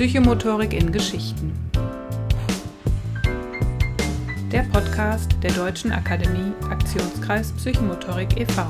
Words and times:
Psychomotorik 0.00 0.72
in 0.72 0.90
Geschichten. 0.90 1.52
Der 4.50 4.62
Podcast 4.72 5.30
der 5.42 5.52
Deutschen 5.52 5.92
Akademie 5.92 6.54
Aktionskreis 6.70 7.52
Psychomotorik 7.52 8.34
e.V. 8.40 8.62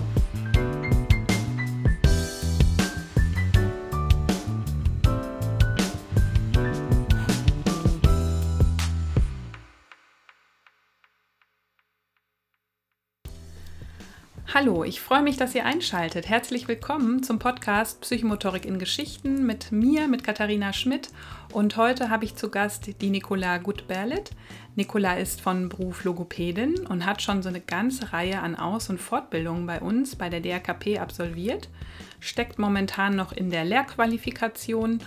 Hallo, 14.62 14.84
ich 14.84 15.00
freue 15.00 15.22
mich, 15.22 15.38
dass 15.38 15.54
ihr 15.54 15.64
einschaltet. 15.64 16.28
Herzlich 16.28 16.68
willkommen 16.68 17.22
zum 17.22 17.38
Podcast 17.38 18.02
Psychomotorik 18.02 18.66
in 18.66 18.78
Geschichten 18.78 19.46
mit 19.46 19.72
mir, 19.72 20.06
mit 20.06 20.22
Katharina 20.22 20.74
Schmidt. 20.74 21.08
Und 21.50 21.78
heute 21.78 22.10
habe 22.10 22.26
ich 22.26 22.36
zu 22.36 22.50
Gast 22.50 23.00
die 23.00 23.08
Nicola 23.08 23.56
Gutberlet. 23.56 24.32
Nicola 24.76 25.14
ist 25.14 25.40
von 25.40 25.70
Beruf 25.70 26.04
Logopädin 26.04 26.86
und 26.86 27.06
hat 27.06 27.22
schon 27.22 27.42
so 27.42 27.48
eine 27.48 27.62
ganze 27.62 28.12
Reihe 28.12 28.40
an 28.40 28.54
Aus- 28.54 28.90
und 28.90 29.00
Fortbildungen 29.00 29.66
bei 29.66 29.80
uns 29.80 30.14
bei 30.14 30.28
der 30.28 30.40
DRKP 30.40 30.98
absolviert, 30.98 31.70
steckt 32.18 32.58
momentan 32.58 33.16
noch 33.16 33.32
in 33.32 33.48
der 33.48 33.64
Lehrqualifikation 33.64 34.98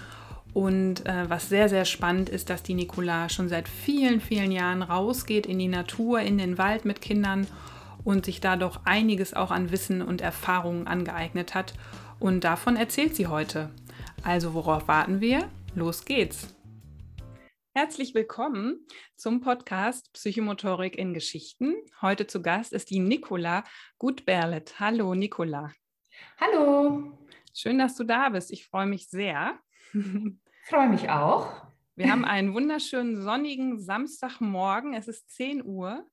und 0.56 1.06
äh, 1.06 1.30
was 1.30 1.50
sehr, 1.50 1.70
sehr 1.70 1.86
spannend 1.86 2.28
ist, 2.28 2.50
dass 2.50 2.64
die 2.64 2.74
Nicola 2.74 3.30
schon 3.30 3.50
seit 3.50 3.68
vielen, 3.70 4.20
vielen 4.20 4.52
Jahren 4.52 4.82
rausgeht 4.82 5.46
in 5.46 5.60
die 5.60 5.68
Natur, 5.68 6.22
in 6.22 6.40
den 6.40 6.58
Wald 6.58 6.86
mit 6.86 7.02
Kindern 7.02 7.46
und 8.04 8.26
sich 8.26 8.42
da 8.42 8.56
doch 8.56 8.86
einiges 8.86 9.34
auch 9.34 9.52
an 9.52 9.72
Wissen 9.72 10.02
und 10.02 10.22
Erfahrungen 10.22 10.88
angeeignet 10.88 11.56
hat. 11.56 11.74
Und 12.20 12.44
davon 12.44 12.76
erzählt 12.76 13.16
sie 13.16 13.28
heute. 13.28 13.70
Also 14.24 14.54
worauf 14.54 14.88
warten 14.88 15.22
wir? 15.22 15.50
Los 15.76 16.06
geht's! 16.06 16.54
Herzlich 17.76 18.14
willkommen 18.14 18.86
zum 19.16 19.42
Podcast 19.42 20.14
Psychomotorik 20.14 20.96
in 20.96 21.14
Geschichten. 21.16 21.74
Heute 22.02 22.28
zu 22.28 22.44
Gast 22.44 22.72
ist 22.72 22.92
die 22.92 23.00
Nicola 23.00 23.64
Gutberlet. 23.98 24.80
Hallo 24.80 25.16
Nicola. 25.16 25.72
Hallo. 26.40 27.18
Schön, 27.52 27.80
dass 27.80 27.96
du 27.96 28.04
da 28.04 28.30
bist. 28.30 28.52
Ich 28.52 28.68
freue 28.68 28.86
mich 28.86 29.10
sehr. 29.10 29.58
Freue 30.66 30.88
mich 30.88 31.10
auch. 31.10 31.66
Wir 31.96 32.12
haben 32.12 32.26
einen 32.26 32.54
wunderschönen 32.54 33.22
sonnigen 33.22 33.80
Samstagmorgen. 33.80 34.94
Es 34.94 35.08
ist 35.08 35.30
10 35.32 35.64
Uhr 35.66 36.08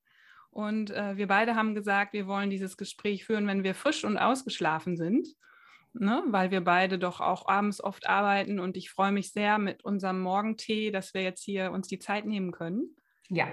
und 0.51 0.91
äh, 0.91 1.15
wir 1.15 1.27
beide 1.27 1.55
haben 1.55 1.73
gesagt, 1.73 2.11
wir 2.11 2.27
wollen 2.27 2.49
dieses 2.49 2.75
Gespräch 2.75 3.25
führen, 3.25 3.47
wenn 3.47 3.63
wir 3.63 3.73
frisch 3.73 4.03
und 4.03 4.17
ausgeschlafen 4.17 4.97
sind, 4.97 5.27
ne? 5.93 6.23
weil 6.27 6.51
wir 6.51 6.61
beide 6.61 6.99
doch 6.99 7.21
auch 7.21 7.47
abends 7.47 7.81
oft 7.81 8.07
arbeiten. 8.07 8.59
Und 8.59 8.75
ich 8.75 8.91
freue 8.91 9.13
mich 9.13 9.31
sehr 9.31 9.57
mit 9.57 9.83
unserem 9.85 10.21
Morgentee, 10.21 10.91
dass 10.91 11.13
wir 11.13 11.23
jetzt 11.23 11.43
hier 11.43 11.71
uns 11.71 11.87
die 11.87 11.99
Zeit 11.99 12.25
nehmen 12.25 12.51
können. 12.51 12.97
Ja. 13.29 13.47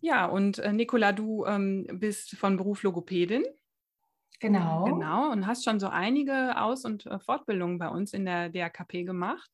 Ja, 0.00 0.26
und 0.26 0.60
äh, 0.60 0.72
Nicola, 0.72 1.10
du 1.10 1.44
ähm, 1.44 1.86
bist 1.92 2.36
von 2.36 2.56
Beruf 2.56 2.84
Logopädin. 2.84 3.44
Genau. 4.38 4.84
Genau, 4.84 5.32
und 5.32 5.46
hast 5.46 5.64
schon 5.64 5.80
so 5.80 5.88
einige 5.88 6.60
Aus- 6.60 6.84
und 6.84 7.06
äh, 7.06 7.18
Fortbildungen 7.18 7.78
bei 7.78 7.88
uns 7.88 8.12
in 8.12 8.26
der 8.26 8.48
DRKP 8.50 9.02
gemacht. 9.02 9.50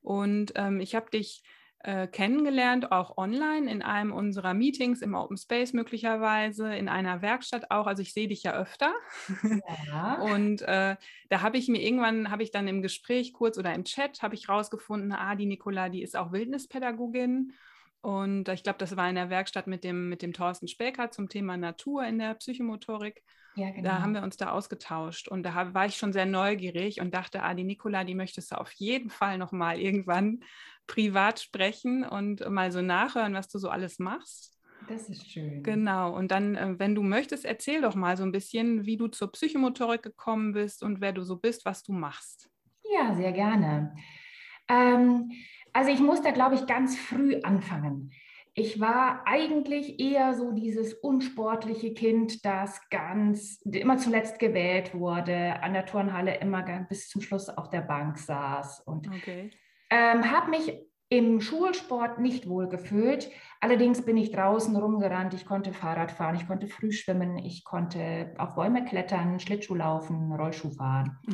Und 0.00 0.52
ähm, 0.54 0.78
ich 0.78 0.94
habe 0.94 1.10
dich 1.10 1.42
äh, 1.80 2.08
kennengelernt, 2.08 2.90
auch 2.90 3.16
online 3.16 3.70
in 3.70 3.82
einem 3.82 4.12
unserer 4.12 4.52
Meetings 4.52 5.00
im 5.00 5.14
Open 5.14 5.36
Space 5.36 5.72
möglicherweise, 5.72 6.74
in 6.74 6.88
einer 6.88 7.22
Werkstatt 7.22 7.70
auch. 7.70 7.86
Also 7.86 8.02
ich 8.02 8.12
sehe 8.12 8.28
dich 8.28 8.42
ja 8.42 8.54
öfter. 8.54 8.92
Ja. 9.86 10.14
Und 10.22 10.62
äh, 10.62 10.96
da 11.28 11.42
habe 11.42 11.56
ich 11.56 11.68
mir 11.68 11.80
irgendwann, 11.80 12.30
habe 12.30 12.42
ich 12.42 12.50
dann 12.50 12.68
im 12.68 12.82
Gespräch 12.82 13.32
kurz 13.32 13.58
oder 13.58 13.74
im 13.74 13.84
Chat, 13.84 14.22
habe 14.22 14.34
ich 14.34 14.48
rausgefunden, 14.48 15.12
ah, 15.12 15.34
die 15.34 15.46
Nicola, 15.46 15.88
die 15.88 16.02
ist 16.02 16.16
auch 16.16 16.32
Wildnispädagogin. 16.32 17.52
Und 18.00 18.48
ich 18.48 18.62
glaube, 18.62 18.78
das 18.78 18.96
war 18.96 19.08
in 19.08 19.14
der 19.14 19.30
Werkstatt 19.30 19.66
mit 19.66 19.84
dem, 19.84 20.08
mit 20.08 20.22
dem 20.22 20.32
Thorsten 20.32 20.68
Specker 20.68 21.10
zum 21.10 21.28
Thema 21.28 21.56
Natur 21.56 22.04
in 22.04 22.18
der 22.18 22.34
Psychomotorik. 22.34 23.22
Ja, 23.58 23.70
genau. 23.70 23.88
Da 23.88 24.00
haben 24.02 24.14
wir 24.14 24.22
uns 24.22 24.36
da 24.36 24.50
ausgetauscht 24.50 25.28
und 25.28 25.42
da 25.42 25.74
war 25.74 25.86
ich 25.86 25.96
schon 25.96 26.12
sehr 26.12 26.26
neugierig 26.26 27.00
und 27.00 27.14
dachte, 27.14 27.42
ah, 27.42 27.54
die 27.54 27.64
Nicola, 27.64 28.04
die 28.04 28.14
möchtest 28.14 28.52
du 28.52 28.60
auf 28.60 28.72
jeden 28.72 29.10
Fall 29.10 29.38
nochmal 29.38 29.78
irgendwann 29.78 30.40
privat 30.86 31.40
sprechen 31.40 32.04
und 32.04 32.48
mal 32.48 32.72
so 32.72 32.82
nachhören, 32.82 33.34
was 33.34 33.48
du 33.48 33.58
so 33.58 33.68
alles 33.68 33.98
machst. 33.98 34.58
Das 34.88 35.08
ist 35.08 35.30
schön. 35.30 35.62
Genau. 35.64 36.14
Und 36.16 36.30
dann, 36.30 36.54
äh, 36.54 36.78
wenn 36.78 36.94
du 36.94 37.02
möchtest, 37.02 37.44
erzähl 37.44 37.82
doch 37.82 37.94
mal 37.94 38.16
so 38.16 38.22
ein 38.22 38.32
bisschen, 38.32 38.86
wie 38.86 38.96
du 38.96 39.08
zur 39.08 39.32
Psychomotorik 39.32 40.02
gekommen 40.02 40.52
bist 40.52 40.82
und 40.82 41.00
wer 41.00 41.12
du 41.12 41.22
so 41.22 41.36
bist, 41.36 41.64
was 41.64 41.82
du 41.82 41.92
machst. 41.92 42.48
Ja, 42.90 43.14
sehr 43.14 43.32
gerne. 43.32 43.94
Ähm, 44.68 45.32
also 45.72 45.90
ich 45.90 46.00
muss 46.00 46.22
da, 46.22 46.30
glaube 46.30 46.54
ich, 46.54 46.66
ganz 46.66 46.96
früh 46.96 47.40
anfangen. 47.42 48.12
Ich 48.58 48.80
war 48.80 49.22
eigentlich 49.24 50.00
eher 50.00 50.34
so 50.34 50.50
dieses 50.50 50.92
unsportliche 50.92 51.94
Kind, 51.94 52.44
das 52.44 52.80
ganz 52.90 53.60
immer 53.62 53.98
zuletzt 53.98 54.40
gewählt 54.40 54.94
wurde, 54.94 55.62
an 55.62 55.74
der 55.74 55.86
Turnhalle 55.86 56.40
immer 56.40 56.64
bis 56.88 57.08
zum 57.08 57.22
Schluss 57.22 57.48
auf 57.48 57.70
der 57.70 57.82
Bank 57.82 58.18
saß 58.18 58.80
und 58.80 59.06
okay. 59.06 59.50
ähm, 59.90 60.28
habe 60.32 60.50
mich 60.50 60.72
im 61.08 61.40
Schulsport 61.40 62.18
nicht 62.18 62.48
wohl 62.48 62.68
gefühlt. 62.68 63.30
Allerdings 63.60 64.04
bin 64.04 64.16
ich 64.16 64.30
draußen 64.30 64.76
rumgerannt, 64.76 65.34
ich 65.34 65.46
konnte 65.46 65.72
Fahrrad 65.72 66.10
fahren, 66.10 66.34
ich 66.34 66.46
konnte 66.46 66.66
früh 66.66 66.92
schwimmen, 66.92 67.38
ich 67.38 67.64
konnte 67.64 68.34
auf 68.38 68.56
Bäume 68.56 68.84
klettern, 68.84 69.40
Schlittschuh 69.40 69.76
laufen, 69.76 70.32
Rollschuh 70.32 70.70
fahren. 70.70 71.16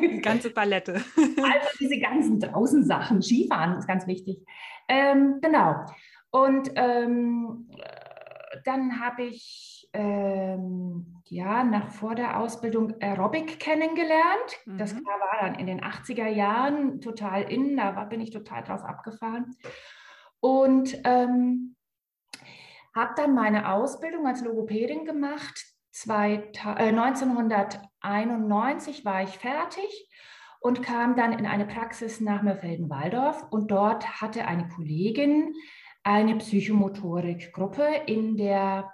Die 0.00 0.20
ganze 0.20 0.50
Palette. 0.50 1.02
Also 1.42 1.68
diese 1.80 1.98
ganzen 1.98 2.38
draußen 2.38 2.84
Sachen, 2.84 3.22
Skifahren 3.22 3.78
ist 3.78 3.88
ganz 3.88 4.06
wichtig. 4.06 4.44
Ähm, 4.90 5.40
genau. 5.40 5.86
Und 6.30 6.72
ähm, 6.74 7.70
dann 8.64 9.00
habe 9.00 9.22
ich 9.22 9.88
ähm, 9.92 11.22
ja 11.26 11.62
nach 11.62 11.90
vor 11.90 12.16
der 12.16 12.40
Ausbildung 12.40 13.00
Aerobic 13.00 13.60
kennengelernt. 13.60 14.58
Mhm. 14.66 14.78
Das 14.78 14.96
war 14.96 15.40
dann 15.40 15.54
in 15.54 15.68
den 15.68 15.80
80er 15.80 16.26
Jahren 16.26 17.00
total 17.00 17.42
in, 17.42 17.76
da 17.76 17.94
war, 17.94 18.08
bin 18.08 18.20
ich 18.20 18.30
total 18.30 18.64
drauf 18.64 18.82
abgefahren. 18.82 19.54
Und 20.40 21.00
ähm, 21.04 21.76
habe 22.92 23.14
dann 23.16 23.32
meine 23.34 23.72
Ausbildung 23.72 24.26
als 24.26 24.42
Logopädin 24.42 25.04
gemacht. 25.04 25.66
Zwei, 25.92 26.50
äh, 26.64 26.88
1991 26.88 29.04
war 29.04 29.22
ich 29.22 29.38
fertig 29.38 30.09
und 30.60 30.82
kam 30.82 31.16
dann 31.16 31.32
in 31.32 31.46
eine 31.46 31.66
Praxis 31.66 32.20
nach 32.20 32.42
Mörfelden-Walldorf 32.42 33.46
und 33.50 33.70
dort 33.70 34.20
hatte 34.20 34.46
eine 34.46 34.68
Kollegin 34.68 35.54
eine 36.02 36.36
Psychomotorikgruppe 36.36 37.86
in 38.06 38.36
der 38.36 38.90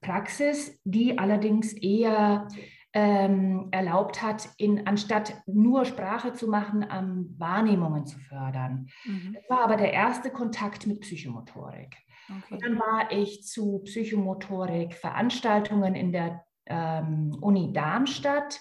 Praxis, 0.00 0.80
die 0.84 1.18
allerdings 1.18 1.72
eher 1.72 2.48
ähm, 2.94 3.68
erlaubt 3.70 4.22
hat, 4.22 4.48
in, 4.56 4.86
anstatt 4.86 5.42
nur 5.46 5.84
Sprache 5.84 6.32
zu 6.32 6.48
machen, 6.48 6.86
ähm, 6.90 7.34
Wahrnehmungen 7.36 8.06
zu 8.06 8.18
fördern. 8.18 8.88
Mhm. 9.04 9.34
Das 9.34 9.50
war 9.50 9.64
aber 9.64 9.76
der 9.76 9.92
erste 9.92 10.30
Kontakt 10.30 10.86
mit 10.86 11.00
Psychomotorik. 11.00 11.98
Okay. 12.28 12.54
Und 12.54 12.64
dann 12.64 12.78
war 12.78 13.10
ich 13.10 13.44
zu 13.44 13.82
Psychomotorik-Veranstaltungen 13.84 15.94
in 15.94 16.12
der 16.12 16.44
ähm, 16.66 17.36
Uni 17.40 17.72
Darmstadt 17.72 18.60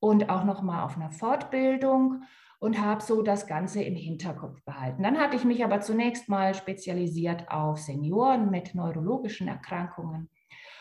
und 0.00 0.28
auch 0.30 0.44
noch 0.44 0.62
mal 0.62 0.84
auf 0.84 0.96
einer 0.96 1.10
Fortbildung 1.10 2.22
und 2.58 2.80
habe 2.80 3.02
so 3.02 3.22
das 3.22 3.46
Ganze 3.46 3.82
im 3.82 3.94
Hinterkopf 3.94 4.62
behalten. 4.64 5.02
Dann 5.02 5.18
hatte 5.18 5.36
ich 5.36 5.44
mich 5.44 5.64
aber 5.64 5.80
zunächst 5.80 6.28
mal 6.28 6.54
spezialisiert 6.54 7.50
auf 7.50 7.78
Senioren 7.78 8.50
mit 8.50 8.74
neurologischen 8.74 9.48
Erkrankungen 9.48 10.30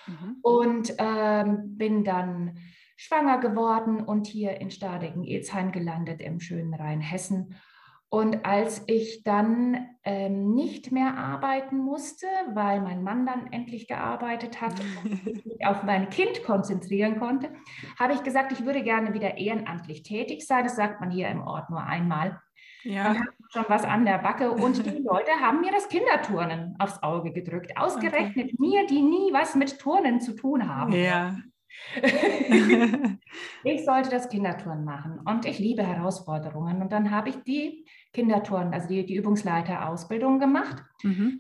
mhm. 0.07 0.37
und 0.41 0.93
ähm, 0.97 1.77
bin 1.77 2.03
dann 2.03 2.57
schwanger 2.97 3.39
geworden 3.39 4.01
und 4.01 4.25
hier 4.27 4.61
in 4.61 4.71
Stadegen-Ezheim 4.71 5.71
gelandet 5.71 6.21
im 6.21 6.39
schönen 6.39 6.73
Rheinhessen 6.73 7.55
und 8.09 8.45
als 8.45 8.83
ich 8.87 9.23
dann 9.23 9.89
ähm, 10.03 10.53
nicht 10.53 10.91
mehr 10.91 11.17
arbeiten 11.17 11.77
musste, 11.77 12.27
weil 12.53 12.79
mein 12.81 13.03
Mann 13.03 13.25
dann 13.25 13.51
endlich 13.51 13.87
gearbeitet 13.87 14.61
hat 14.61 14.79
und 15.03 15.27
ich 15.27 15.45
mich 15.45 15.65
auf 15.65 15.83
mein 15.83 16.09
Kind 16.09 16.43
konzentrieren 16.43 17.19
konnte, 17.19 17.51
habe 17.99 18.13
ich 18.13 18.23
gesagt, 18.23 18.51
ich 18.51 18.65
würde 18.65 18.83
gerne 18.83 19.13
wieder 19.13 19.37
ehrenamtlich 19.37 20.03
tätig 20.03 20.45
sein. 20.45 20.63
Das 20.63 20.75
sagt 20.75 21.01
man 21.01 21.09
hier 21.11 21.27
im 21.29 21.41
Ort 21.41 21.69
nur 21.69 21.83
einmal. 21.83 22.39
Ja. 22.83 23.13
Ich 23.13 23.19
habe 23.19 23.31
schon 23.49 23.65
was 23.67 23.83
an 23.83 24.05
der 24.05 24.19
Backe 24.19 24.51
und 24.51 24.85
die 24.85 25.01
Leute 25.01 25.31
haben 25.41 25.61
mir 25.61 25.71
das 25.71 25.89
Kinderturnen 25.89 26.75
aufs 26.77 27.01
Auge 27.01 27.33
gedrückt. 27.33 27.75
Ausgerechnet 27.75 28.53
okay. 28.53 28.55
mir, 28.59 28.85
die 28.85 29.01
nie 29.01 29.33
was 29.33 29.55
mit 29.55 29.79
Turnen 29.79 30.21
zu 30.21 30.33
tun 30.35 30.69
haben. 30.69 30.93
Ja. 30.93 31.35
ich 33.63 33.85
sollte 33.85 34.09
das 34.09 34.29
Kinderturnen 34.29 34.85
machen 34.85 35.19
und 35.25 35.45
ich 35.45 35.59
liebe 35.59 35.83
Herausforderungen. 35.83 36.81
Und 36.81 36.91
dann 36.91 37.11
habe 37.11 37.29
ich 37.29 37.37
die 37.43 37.85
Kinderturnen, 38.13 38.73
also 38.73 38.87
die, 38.87 39.05
die 39.05 39.15
Übungsleiter-Ausbildung 39.15 40.39
gemacht. 40.39 40.83
Mhm. 41.03 41.39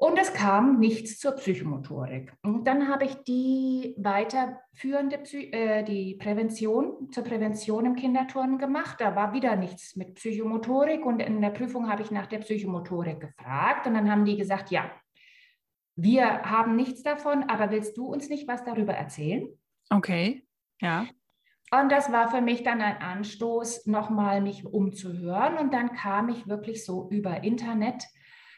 Und 0.00 0.18
es 0.18 0.32
kam 0.32 0.78
nichts 0.78 1.18
zur 1.18 1.32
Psychomotorik. 1.32 2.32
Und 2.42 2.66
dann 2.66 2.88
habe 2.88 3.04
ich 3.04 3.16
die 3.16 3.94
weiterführende 3.98 5.18
Psy 5.18 5.50
äh, 5.52 5.84
die 5.84 6.14
Prävention 6.14 7.12
zur 7.12 7.22
Prävention 7.22 7.84
im 7.84 7.96
Kinderturnen 7.96 8.56
gemacht. 8.56 8.96
Da 8.98 9.14
war 9.14 9.34
wieder 9.34 9.56
nichts 9.56 9.96
mit 9.96 10.14
Psychomotorik 10.14 11.04
und 11.04 11.20
in 11.20 11.42
der 11.42 11.50
Prüfung 11.50 11.90
habe 11.90 12.00
ich 12.00 12.10
nach 12.10 12.24
der 12.24 12.38
Psychomotorik 12.38 13.20
gefragt 13.20 13.86
und 13.86 13.92
dann 13.92 14.10
haben 14.10 14.24
die 14.24 14.38
gesagt, 14.38 14.70
ja, 14.70 14.90
wir 15.96 16.44
haben 16.44 16.76
nichts 16.76 17.02
davon, 17.02 17.42
aber 17.42 17.70
willst 17.70 17.98
du 17.98 18.06
uns 18.06 18.30
nicht 18.30 18.48
was 18.48 18.64
darüber 18.64 18.94
erzählen? 18.94 19.50
Okay, 19.90 20.46
ja. 20.80 21.06
Und 21.72 21.92
das 21.92 22.10
war 22.10 22.30
für 22.30 22.40
mich 22.40 22.62
dann 22.64 22.80
ein 22.80 22.96
Anstoß, 22.96 23.86
nochmal 23.86 24.40
mich 24.40 24.64
umzuhören. 24.64 25.56
Und 25.58 25.72
dann 25.72 25.92
kam 25.92 26.28
ich 26.28 26.48
wirklich 26.48 26.84
so 26.84 27.08
über 27.10 27.44
Internet 27.44 28.04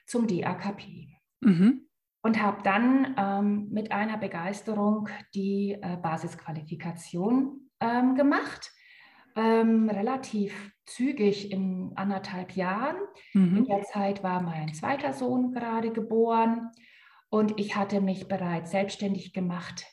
zum 0.06 0.26
DAKP. 0.26 1.08
Mhm. 1.40 1.88
Und 2.22 2.40
habe 2.40 2.62
dann 2.62 3.14
ähm, 3.18 3.68
mit 3.70 3.92
einer 3.92 4.16
Begeisterung 4.16 5.08
die 5.34 5.72
äh, 5.72 5.96
Basisqualifikation 5.96 7.68
ähm, 7.80 8.14
gemacht. 8.14 8.70
Ähm, 9.34 9.88
relativ 9.90 10.72
zügig 10.86 11.50
in 11.50 11.92
anderthalb 11.96 12.52
Jahren. 12.52 12.96
Mhm. 13.34 13.58
In 13.58 13.64
der 13.64 13.82
Zeit 13.82 14.22
war 14.22 14.42
mein 14.42 14.72
zweiter 14.74 15.12
Sohn 15.12 15.52
gerade 15.52 15.90
geboren 15.90 16.70
und 17.30 17.58
ich 17.58 17.76
hatte 17.76 18.02
mich 18.02 18.28
bereits 18.28 18.72
selbstständig 18.72 19.32
gemacht 19.32 19.86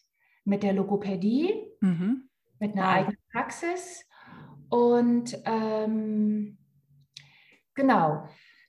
mit 0.49 0.63
der 0.63 0.73
Logopädie, 0.73 1.53
mhm. 1.79 2.29
mit 2.59 2.73
einer 2.73 2.87
eigenen 2.87 3.17
Praxis. 3.31 4.05
Und 4.69 5.37
ähm, 5.45 6.57
genau, 7.75 8.27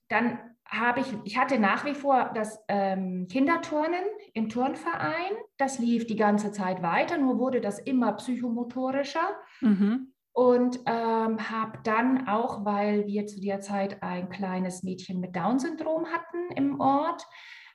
dann 0.09 0.39
habe 0.67 1.01
ich, 1.01 1.07
ich 1.25 1.37
hatte 1.37 1.59
nach 1.59 1.85
wie 1.85 1.95
vor 1.95 2.31
das 2.35 2.63
ähm, 2.69 3.27
Kinderturnen 3.29 4.05
im 4.35 4.49
Turnverein. 4.49 5.33
Das 5.57 5.79
lief 5.79 6.07
die 6.07 6.17
ganze 6.17 6.53
Zeit 6.53 6.83
weiter, 6.83 7.19
nur 7.19 7.39
wurde 7.39 7.61
das 7.61 7.81
immer 7.81 8.13
psychomotorischer. 8.13 9.37
Mhm. 9.61 10.13
Und 10.33 10.79
ähm, 10.87 11.51
habe 11.51 11.81
dann 11.83 12.29
auch, 12.29 12.65
weil 12.65 13.07
wir 13.09 13.27
zu 13.27 13.41
der 13.41 13.61
Zeit 13.61 14.01
ein 14.03 14.29
kleines 14.29 14.85
Mädchen 14.85 15.19
mit 15.19 15.35
Down-Syndrom 15.35 16.07
hatten 16.07 16.53
im 16.55 16.81
Ort, 16.81 17.27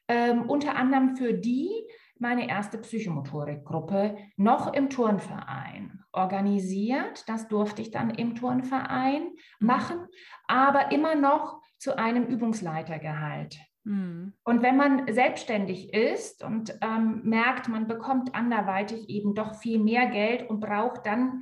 ähm, 0.08 0.50
unter 0.50 0.78
anderem 0.78 1.18
für 1.18 1.34
die 1.34 1.70
meine 2.20 2.50
erste 2.50 2.78
Psychomotorikgruppe 2.78 4.18
noch 4.38 4.74
im 4.74 4.90
Turnverein 4.90 6.04
organisiert. 6.12 7.28
Das 7.28 7.48
durfte 7.48 7.82
ich 7.82 7.92
dann 7.92 8.10
im 8.10 8.36
Turnverein 8.36 9.24
mhm. 9.60 9.68
machen, 9.68 10.08
aber 10.48 10.92
immer 10.92 11.16
noch 11.16 11.62
zu 11.78 11.98
einem 11.98 12.26
Übungsleitergehalt. 12.26 13.58
Mhm. 13.84 14.34
Und 14.44 14.64
wenn 14.64 14.78
man 14.78 15.14
selbstständig 15.14 15.94
ist 15.94 16.44
und 16.44 16.78
ähm, 16.82 17.22
merkt, 17.24 17.68
man 17.68 17.88
bekommt 17.88 18.34
anderweitig 18.34 19.10
eben 19.10 19.36
doch 19.36 19.56
viel 19.56 19.80
mehr 19.80 20.08
Geld 20.08 20.50
und 20.50 20.60
braucht 20.60 21.06
dann 21.06 21.42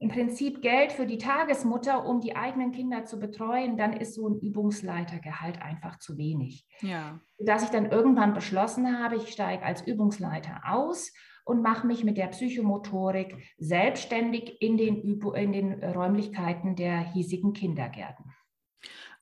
im 0.00 0.10
Prinzip 0.10 0.62
Geld 0.62 0.92
für 0.92 1.06
die 1.06 1.18
Tagesmutter, 1.18 2.06
um 2.06 2.20
die 2.20 2.36
eigenen 2.36 2.72
Kinder 2.72 3.04
zu 3.04 3.18
betreuen, 3.18 3.76
dann 3.76 3.94
ist 3.94 4.14
so 4.14 4.28
ein 4.28 4.38
Übungsleitergehalt 4.38 5.60
einfach 5.60 5.98
zu 5.98 6.16
wenig. 6.16 6.66
Ja. 6.80 7.20
Dass 7.38 7.64
ich 7.64 7.70
dann 7.70 7.90
irgendwann 7.90 8.32
beschlossen 8.32 8.98
habe, 8.98 9.16
ich 9.16 9.28
steige 9.28 9.64
als 9.64 9.82
Übungsleiter 9.82 10.60
aus 10.66 11.12
und 11.44 11.62
mache 11.62 11.86
mich 11.86 12.04
mit 12.04 12.16
der 12.16 12.28
Psychomotorik 12.28 13.36
selbstständig 13.58 14.62
in 14.62 14.76
den, 14.76 15.02
Üb 15.02 15.24
in 15.34 15.52
den 15.52 15.82
Räumlichkeiten 15.82 16.76
der 16.76 16.98
hiesigen 16.98 17.52
Kindergärten. 17.52 18.26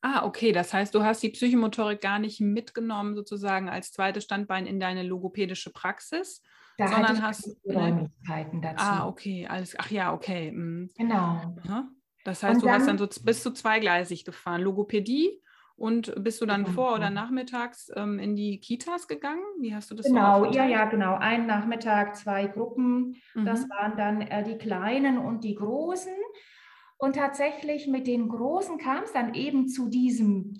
Ah, 0.03 0.27
okay. 0.27 0.53
Das 0.53 0.75
heißt, 0.75 0.95
du 0.95 1.03
hast 1.03 1.23
die 1.23 1.31
Psychomotorik 1.31 2.01
gar 2.01 2.19
nicht 2.19 2.41
mitgenommen, 2.41 3.15
sozusagen 3.15 3.69
als 3.69 3.93
zweites 3.93 4.25
Standbein 4.25 4.67
in 4.67 4.79
deine 4.79 5.03
logopädische 5.03 5.73
Praxis, 5.73 6.43
da 6.79 6.89
sondern 6.89 7.23
hast 7.23 7.47
ne? 7.65 7.75
Räumlichkeiten 7.75 8.63
dazu. 8.63 8.85
Ah, 8.85 9.09
okay. 9.09 9.47
Alles, 9.47 9.75
ach 9.79 9.91
ja, 9.91 10.13
okay. 10.13 10.53
Mhm. 10.53 10.91
Genau. 10.97 11.55
Aha. 11.65 11.89
Das 12.25 12.43
heißt, 12.43 12.57
und 12.57 12.63
du 12.63 12.67
dann, 12.67 12.75
hast 12.75 12.89
dann 12.89 12.99
so 12.99 13.07
bis 13.23 13.43
zu 13.43 13.53
zweigleisig 13.53 14.25
gefahren. 14.25 14.61
Logopädie 14.61 15.41
und 15.77 16.13
bist 16.23 16.41
du 16.41 16.47
dann 16.47 16.65
genau. 16.65 16.75
vor 16.75 16.95
oder 16.95 17.11
nachmittags 17.11 17.91
ähm, 17.95 18.19
in 18.19 18.35
die 18.35 18.61
Kitas 18.61 19.09
gegangen? 19.09 19.45
Wie 19.61 19.75
hast 19.75 19.91
du 19.91 19.95
das 19.95 20.07
Genau, 20.07 20.45
so 20.45 20.51
ja, 20.51 20.65
ja, 20.65 20.87
genau. 20.87 21.15
Ein 21.17 21.47
Nachmittag, 21.47 22.17
zwei 22.17 22.47
Gruppen. 22.47 23.17
Mhm. 23.35 23.45
Das 23.45 23.69
waren 23.69 23.97
dann 23.97 24.23
äh, 24.23 24.43
die 24.43 24.59
Kleinen 24.59 25.19
und 25.19 25.45
die 25.45 25.55
Großen. 25.55 26.15
Und 26.99 27.17
tatsächlich 27.17 27.87
mit 27.87 28.07
den 28.07 28.29
Großen 28.29 28.79
kam 28.79 29.05
es 29.05 29.13
dann 29.13 29.35
eben 29.35 29.69
zu 29.69 29.89
diesem 29.89 30.55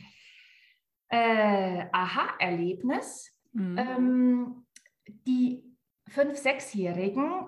äh, 1.09 1.87
Aha-Erlebnis. 1.93 3.33
Mhm. 3.53 3.79
Ähm, 3.79 4.67
die 5.27 5.66
fünf-, 6.09 6.39
sechsjährigen, 6.39 7.47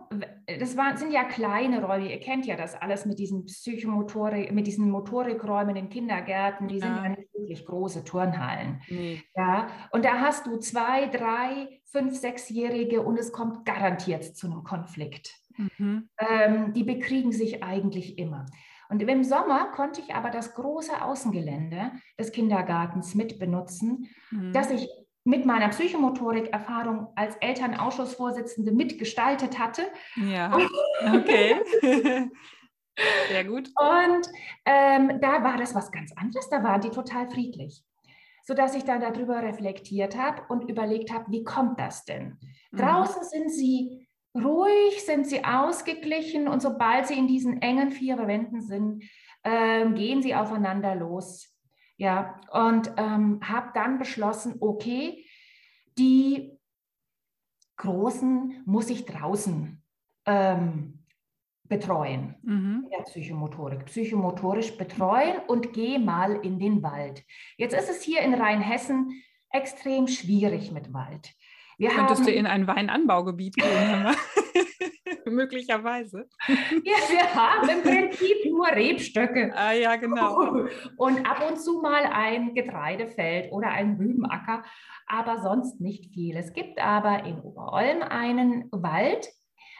das 0.58 0.76
waren, 0.76 0.96
sind 0.96 1.12
ja 1.12 1.24
kleine 1.24 1.82
Räume, 1.82 2.10
ihr 2.10 2.20
kennt 2.20 2.46
ja 2.46 2.56
das 2.56 2.74
alles 2.74 3.06
mit 3.06 3.18
diesen 3.18 3.46
Psychomotorik, 3.46 4.52
mit 4.52 4.66
diesen 4.66 4.90
Motorikräumen 4.90 5.76
in 5.76 5.88
Kindergärten, 5.88 6.68
die 6.68 6.78
ja. 6.78 6.86
sind 6.86 6.96
ja 6.96 7.08
nicht 7.10 7.32
wirklich 7.34 7.64
große 7.64 8.04
Turnhallen. 8.04 8.80
Nee. 8.88 9.22
Ja, 9.36 9.68
und 9.92 10.04
da 10.04 10.20
hast 10.20 10.46
du 10.46 10.56
zwei, 10.58 11.06
drei, 11.06 11.80
fünf, 11.84 12.16
sechsjährige 12.16 13.02
und 13.02 13.18
es 13.18 13.32
kommt 13.32 13.64
garantiert 13.64 14.24
zu 14.24 14.46
einem 14.46 14.64
Konflikt. 14.64 15.34
Mhm. 15.56 16.08
Ähm, 16.18 16.72
die 16.72 16.84
bekriegen 16.84 17.32
sich 17.32 17.62
eigentlich 17.62 18.18
immer. 18.18 18.46
Und 18.88 19.02
im 19.02 19.24
Sommer 19.24 19.70
konnte 19.72 20.00
ich 20.00 20.14
aber 20.14 20.30
das 20.30 20.54
große 20.54 21.02
Außengelände 21.02 21.92
des 22.18 22.32
Kindergartens 22.32 23.14
mitbenutzen, 23.14 24.08
mhm. 24.30 24.52
das 24.52 24.70
ich 24.70 24.88
mit 25.28 25.44
meiner 25.44 25.68
Psychomotorik-Erfahrung 25.68 27.08
als 27.14 27.36
Elternausschussvorsitzende 27.36 28.72
mitgestaltet 28.72 29.58
hatte. 29.58 29.82
Ja, 30.16 30.56
okay. 31.14 31.56
Sehr 33.28 33.44
gut. 33.44 33.68
Und 33.76 34.26
ähm, 34.64 35.20
da 35.20 35.44
war 35.44 35.58
das 35.58 35.74
was 35.74 35.92
ganz 35.92 36.12
anderes, 36.16 36.48
da 36.48 36.64
waren 36.64 36.80
die 36.80 36.88
total 36.88 37.28
friedlich. 37.28 37.84
Sodass 38.42 38.74
ich 38.74 38.84
dann 38.84 39.02
darüber 39.02 39.42
reflektiert 39.42 40.16
habe 40.16 40.42
und 40.48 40.70
überlegt 40.70 41.12
habe, 41.12 41.30
wie 41.30 41.44
kommt 41.44 41.78
das 41.78 42.06
denn? 42.06 42.38
Mhm. 42.70 42.78
Draußen 42.78 43.22
sind 43.24 43.52
sie 43.52 44.08
ruhig, 44.34 45.04
sind 45.04 45.26
sie 45.26 45.44
ausgeglichen 45.44 46.48
und 46.48 46.62
sobald 46.62 47.06
sie 47.06 47.18
in 47.18 47.26
diesen 47.26 47.60
engen 47.60 47.90
vier 47.90 48.16
Wänden 48.26 48.62
sind, 48.62 49.04
äh, 49.42 49.86
gehen 49.90 50.22
sie 50.22 50.34
aufeinander 50.34 50.94
los. 50.94 51.54
Ja, 51.98 52.40
und 52.52 52.92
ähm, 52.96 53.40
habe 53.42 53.70
dann 53.74 53.98
beschlossen, 53.98 54.56
okay, 54.60 55.26
die 55.98 56.56
Großen 57.76 58.62
muss 58.64 58.88
ich 58.88 59.04
draußen 59.04 59.82
ähm, 60.26 61.04
betreuen 61.64 62.36
mhm. 62.42 62.82
in 62.84 62.90
der 62.90 63.04
Psychomotorik. 63.04 63.84
Psychomotorisch 63.86 64.76
betreuen 64.76 65.38
und 65.48 65.72
gehe 65.72 65.98
mal 65.98 66.36
in 66.36 66.58
den 66.58 66.82
Wald. 66.82 67.24
Jetzt 67.56 67.74
ist 67.74 67.90
es 67.90 68.02
hier 68.02 68.20
in 68.22 68.34
Rheinhessen 68.34 69.22
extrem 69.50 70.08
schwierig 70.08 70.70
mit 70.72 70.92
Wald. 70.92 71.34
Wir 71.78 71.90
Könntest 71.90 72.20
haben, 72.20 72.26
du 72.26 72.32
in 72.32 72.46
ein 72.46 72.66
Weinanbaugebiet 72.66 73.56
gehen? 73.56 73.66
Möglicherweise. 75.30 76.28
Ja, 76.46 76.96
wir 77.10 77.34
haben 77.34 77.68
im 77.68 77.82
Prinzip 77.82 78.36
nur 78.50 78.66
Rebstöcke. 78.68 79.52
Ah 79.54 79.72
ja, 79.72 79.96
genau. 79.96 80.66
Und 80.96 81.26
ab 81.26 81.48
und 81.48 81.58
zu 81.58 81.80
mal 81.80 82.04
ein 82.04 82.54
Getreidefeld 82.54 83.52
oder 83.52 83.68
ein 83.68 83.96
Rübenacker, 83.96 84.64
aber 85.06 85.40
sonst 85.40 85.80
nicht 85.80 86.12
viel. 86.12 86.36
Es 86.36 86.52
gibt 86.52 86.80
aber 86.80 87.24
in 87.24 87.40
Oberolm 87.40 88.02
einen 88.02 88.68
Wald, 88.70 89.28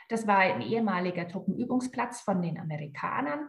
das 0.09 0.26
war 0.26 0.38
ein 0.38 0.62
ehemaliger 0.62 1.28
Truppenübungsplatz 1.28 2.23
von 2.23 2.40
den 2.40 2.59
Amerikanern, 2.59 3.49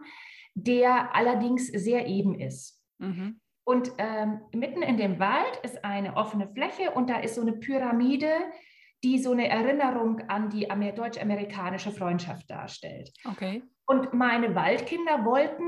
der 0.54 1.14
allerdings 1.14 1.66
sehr 1.68 2.06
eben 2.06 2.38
ist. 2.38 2.82
Mhm. 2.98 3.40
Und 3.64 3.92
ähm, 3.98 4.40
mitten 4.52 4.82
in 4.82 4.96
dem 4.96 5.18
Wald 5.18 5.60
ist 5.62 5.84
eine 5.84 6.16
offene 6.16 6.48
Fläche 6.48 6.90
und 6.90 7.08
da 7.08 7.20
ist 7.20 7.36
so 7.36 7.40
eine 7.40 7.52
Pyramide, 7.52 8.32
die 9.02 9.18
so 9.18 9.32
eine 9.32 9.48
Erinnerung 9.48 10.20
an 10.28 10.50
die 10.50 10.68
deutsch-amerikanische 10.94 11.90
Freundschaft 11.90 12.50
darstellt. 12.50 13.12
Okay. 13.24 13.62
Und 13.86 14.12
meine 14.12 14.54
Waldkinder 14.54 15.24
wollten 15.24 15.64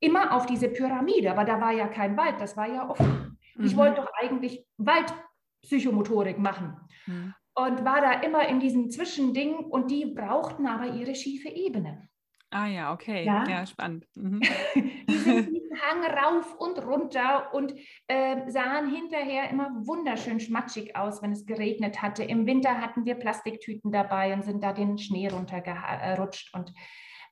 immer 0.00 0.32
auf 0.32 0.46
diese 0.46 0.68
Pyramide, 0.68 1.30
aber 1.32 1.44
da 1.44 1.60
war 1.60 1.72
ja 1.72 1.88
kein 1.88 2.16
Wald, 2.16 2.40
das 2.40 2.56
war 2.56 2.68
ja 2.68 2.88
offen. 2.88 3.38
Mhm. 3.56 3.64
Ich 3.64 3.76
wollte 3.76 4.00
doch 4.00 4.10
eigentlich 4.20 4.64
Waldpsychomotorik 4.76 6.38
machen. 6.38 6.76
Mhm. 7.06 7.34
Und 7.54 7.84
war 7.84 8.00
da 8.00 8.12
immer 8.20 8.46
in 8.46 8.60
diesem 8.60 8.88
Zwischending 8.90 9.56
und 9.56 9.90
die 9.90 10.06
brauchten 10.06 10.66
aber 10.66 10.94
ihre 10.94 11.16
schiefe 11.16 11.48
Ebene. 11.48 12.07
Ah 12.50 12.66
ja, 12.66 12.92
okay. 12.92 13.24
Ja, 13.24 13.46
ja 13.46 13.66
spannend. 13.66 14.06
Mhm. 14.14 14.40
die 14.74 15.16
sind 15.18 15.48
diesen 15.48 15.80
Hang 15.80 16.02
rauf 16.04 16.54
und 16.58 16.78
runter 16.82 17.52
und 17.52 17.74
äh, 18.06 18.50
sahen 18.50 18.90
hinterher 18.90 19.50
immer 19.50 19.70
wunderschön 19.86 20.40
schmatschig 20.40 20.96
aus, 20.96 21.22
wenn 21.22 21.32
es 21.32 21.44
geregnet 21.44 22.00
hatte. 22.00 22.24
Im 22.24 22.46
Winter 22.46 22.80
hatten 22.80 23.04
wir 23.04 23.16
Plastiktüten 23.16 23.92
dabei 23.92 24.32
und 24.32 24.44
sind 24.44 24.62
da 24.62 24.72
den 24.72 24.96
Schnee 24.98 25.28
runtergerutscht. 25.28 26.54
Und 26.54 26.72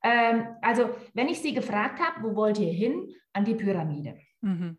ähm, 0.03 0.49
also, 0.61 0.91
wenn 1.15 1.29
ich 1.29 1.41
sie 1.41 1.55
gefragt 1.55 1.99
habe, 2.01 2.23
wo 2.23 2.37
wollt 2.37 2.59
ihr 2.59 2.73
hin? 2.73 3.13
An 3.33 3.45
die 3.45 3.55
Pyramide. 3.55 4.19
Mhm. 4.41 4.79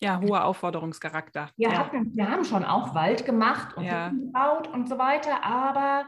Ja, 0.00 0.20
hoher 0.20 0.44
Aufforderungscharakter. 0.44 1.50
Wir, 1.56 1.70
ja. 1.70 1.78
hatten, 1.78 2.16
wir 2.16 2.30
haben 2.30 2.44
schon 2.44 2.64
auch 2.64 2.94
Wald 2.94 3.26
gemacht 3.26 3.76
und 3.76 3.84
Ja. 3.84 4.10
gebaut 4.10 4.68
und 4.68 4.88
so 4.88 4.96
weiter, 4.96 5.42
aber 5.42 6.06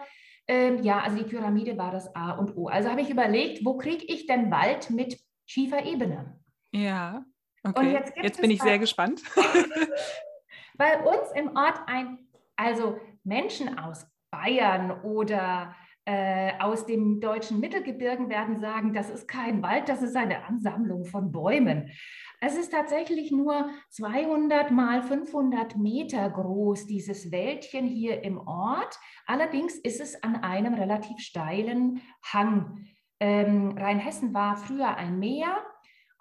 ähm, 0.51 0.83
ja, 0.83 0.99
also 0.99 1.17
die 1.17 1.23
Pyramide 1.23 1.79
war 1.79 1.93
das 1.93 2.13
A 2.17 2.33
und 2.33 2.57
O. 2.57 2.67
Also 2.67 2.91
habe 2.91 3.01
ich 3.01 3.09
überlegt, 3.09 3.65
wo 3.65 3.79
kriege 3.79 4.05
ich 4.05 4.27
denn 4.27 4.51
Wald 4.51 4.91
mit 4.91 5.17
schiefer 5.47 5.87
Ebene? 5.87 6.41
Ja, 6.73 7.25
okay. 7.63 7.93
jetzt 7.93 8.13
Jetzt, 8.17 8.41
bin 8.41 8.51
ich 8.51 8.61
sehr 8.61 8.81
gespannt. 8.81 9.23
Bei 10.77 10.99
uns 11.05 11.31
im 11.37 11.57
Ort 11.57 11.79
ein, 11.87 12.27
also 12.57 12.99
Menschen 13.23 13.79
aus 13.79 14.09
Bayern 14.33 14.91
oder 15.03 15.77
äh, 16.05 16.55
aus 16.59 16.85
dem 16.85 17.21
deutschen 17.21 17.61
Mittelgebirgen 17.61 18.29
werden 18.29 18.59
sagen, 18.59 18.93
das 18.93 19.09
ist 19.09 19.29
kein 19.29 19.63
Wald, 19.63 19.89
das 19.89 20.03
ist 20.03 20.17
eine 20.17 20.45
Ansammlung 20.47 21.05
von 21.05 21.31
Bäumen. 21.31 21.93
Es 22.41 22.57
ist 22.57 22.73
tatsächlich 22.73 23.31
nur 23.31 23.69
200 23.91 24.71
mal 24.71 25.03
500 25.03 25.77
Meter 25.77 26.29
groß, 26.31 26.87
dieses 26.87 27.31
Wäldchen 27.31 27.87
hier 27.87 28.25
im 28.25 28.39
Ort. 28.39 28.99
Allerdings 29.27 29.75
ist 29.75 30.01
es 30.01 30.23
an 30.23 30.37
einem 30.37 30.75
relativ 30.75 31.19
steilen 31.19 32.01
Hang. 32.23 32.87
Ähm, 33.21 33.77
Rheinhessen 33.77 34.33
war 34.33 34.57
früher 34.57 34.97
ein 34.97 35.19
Meer 35.19 35.55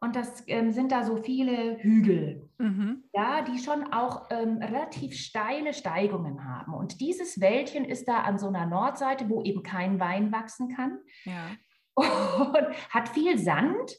und 0.01 0.17
das 0.17 0.43
ähm, 0.47 0.71
sind 0.71 0.91
da 0.91 1.03
so 1.03 1.17
viele 1.17 1.77
Hügel 1.79 2.49
Mhm. 2.57 3.05
ja, 3.13 3.41
die 3.41 3.57
schon 3.57 3.93
auch 3.93 4.27
ähm, 4.31 4.57
relativ 4.61 5.15
steile 5.15 5.73
Steigungen 5.73 6.43
haben. 6.43 6.73
Und 6.73 6.99
dieses 6.99 7.39
Wäldchen 7.39 7.85
ist 7.85 8.09
da 8.09 8.19
an 8.19 8.37
so 8.37 8.47
einer 8.47 8.65
Nordseite, 8.65 9.29
wo 9.29 9.41
eben 9.43 9.63
kein 9.63 9.97
Wein 10.01 10.33
wachsen 10.33 10.75
kann 10.75 10.99
Ja. 11.23 11.47
und 11.95 12.67
hat 12.89 13.07
viel 13.09 13.37
Sand. 13.37 13.93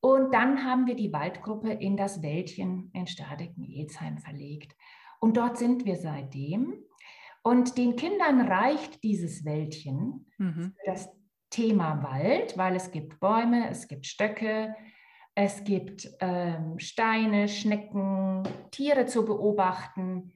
Und 0.00 0.32
dann 0.32 0.64
haben 0.64 0.86
wir 0.86 0.94
die 0.96 1.12
Waldgruppe 1.12 1.72
in 1.72 1.96
das 1.96 2.22
Wäldchen 2.22 2.90
in 2.94 3.06
Stadeken-Elsheim 3.06 4.18
verlegt. 4.18 4.74
Und 5.20 5.36
dort 5.36 5.58
sind 5.58 5.84
wir 5.84 5.96
seitdem. 5.96 6.74
Und 7.42 7.76
den 7.78 7.96
Kindern 7.96 8.40
reicht 8.40 9.02
dieses 9.02 9.44
Wäldchen 9.44 10.26
Mhm. 10.38 10.72
für 10.78 10.86
das 10.90 11.10
Thema 11.50 12.02
Wald, 12.02 12.56
weil 12.56 12.76
es 12.76 12.90
gibt 12.90 13.20
Bäume, 13.20 13.68
es 13.68 13.88
gibt 13.88 14.06
Stöcke, 14.06 14.74
es 15.34 15.64
gibt 15.64 16.08
ähm, 16.20 16.78
Steine, 16.78 17.48
Schnecken, 17.48 18.42
Tiere 18.70 19.06
zu 19.06 19.24
beobachten. 19.24 20.32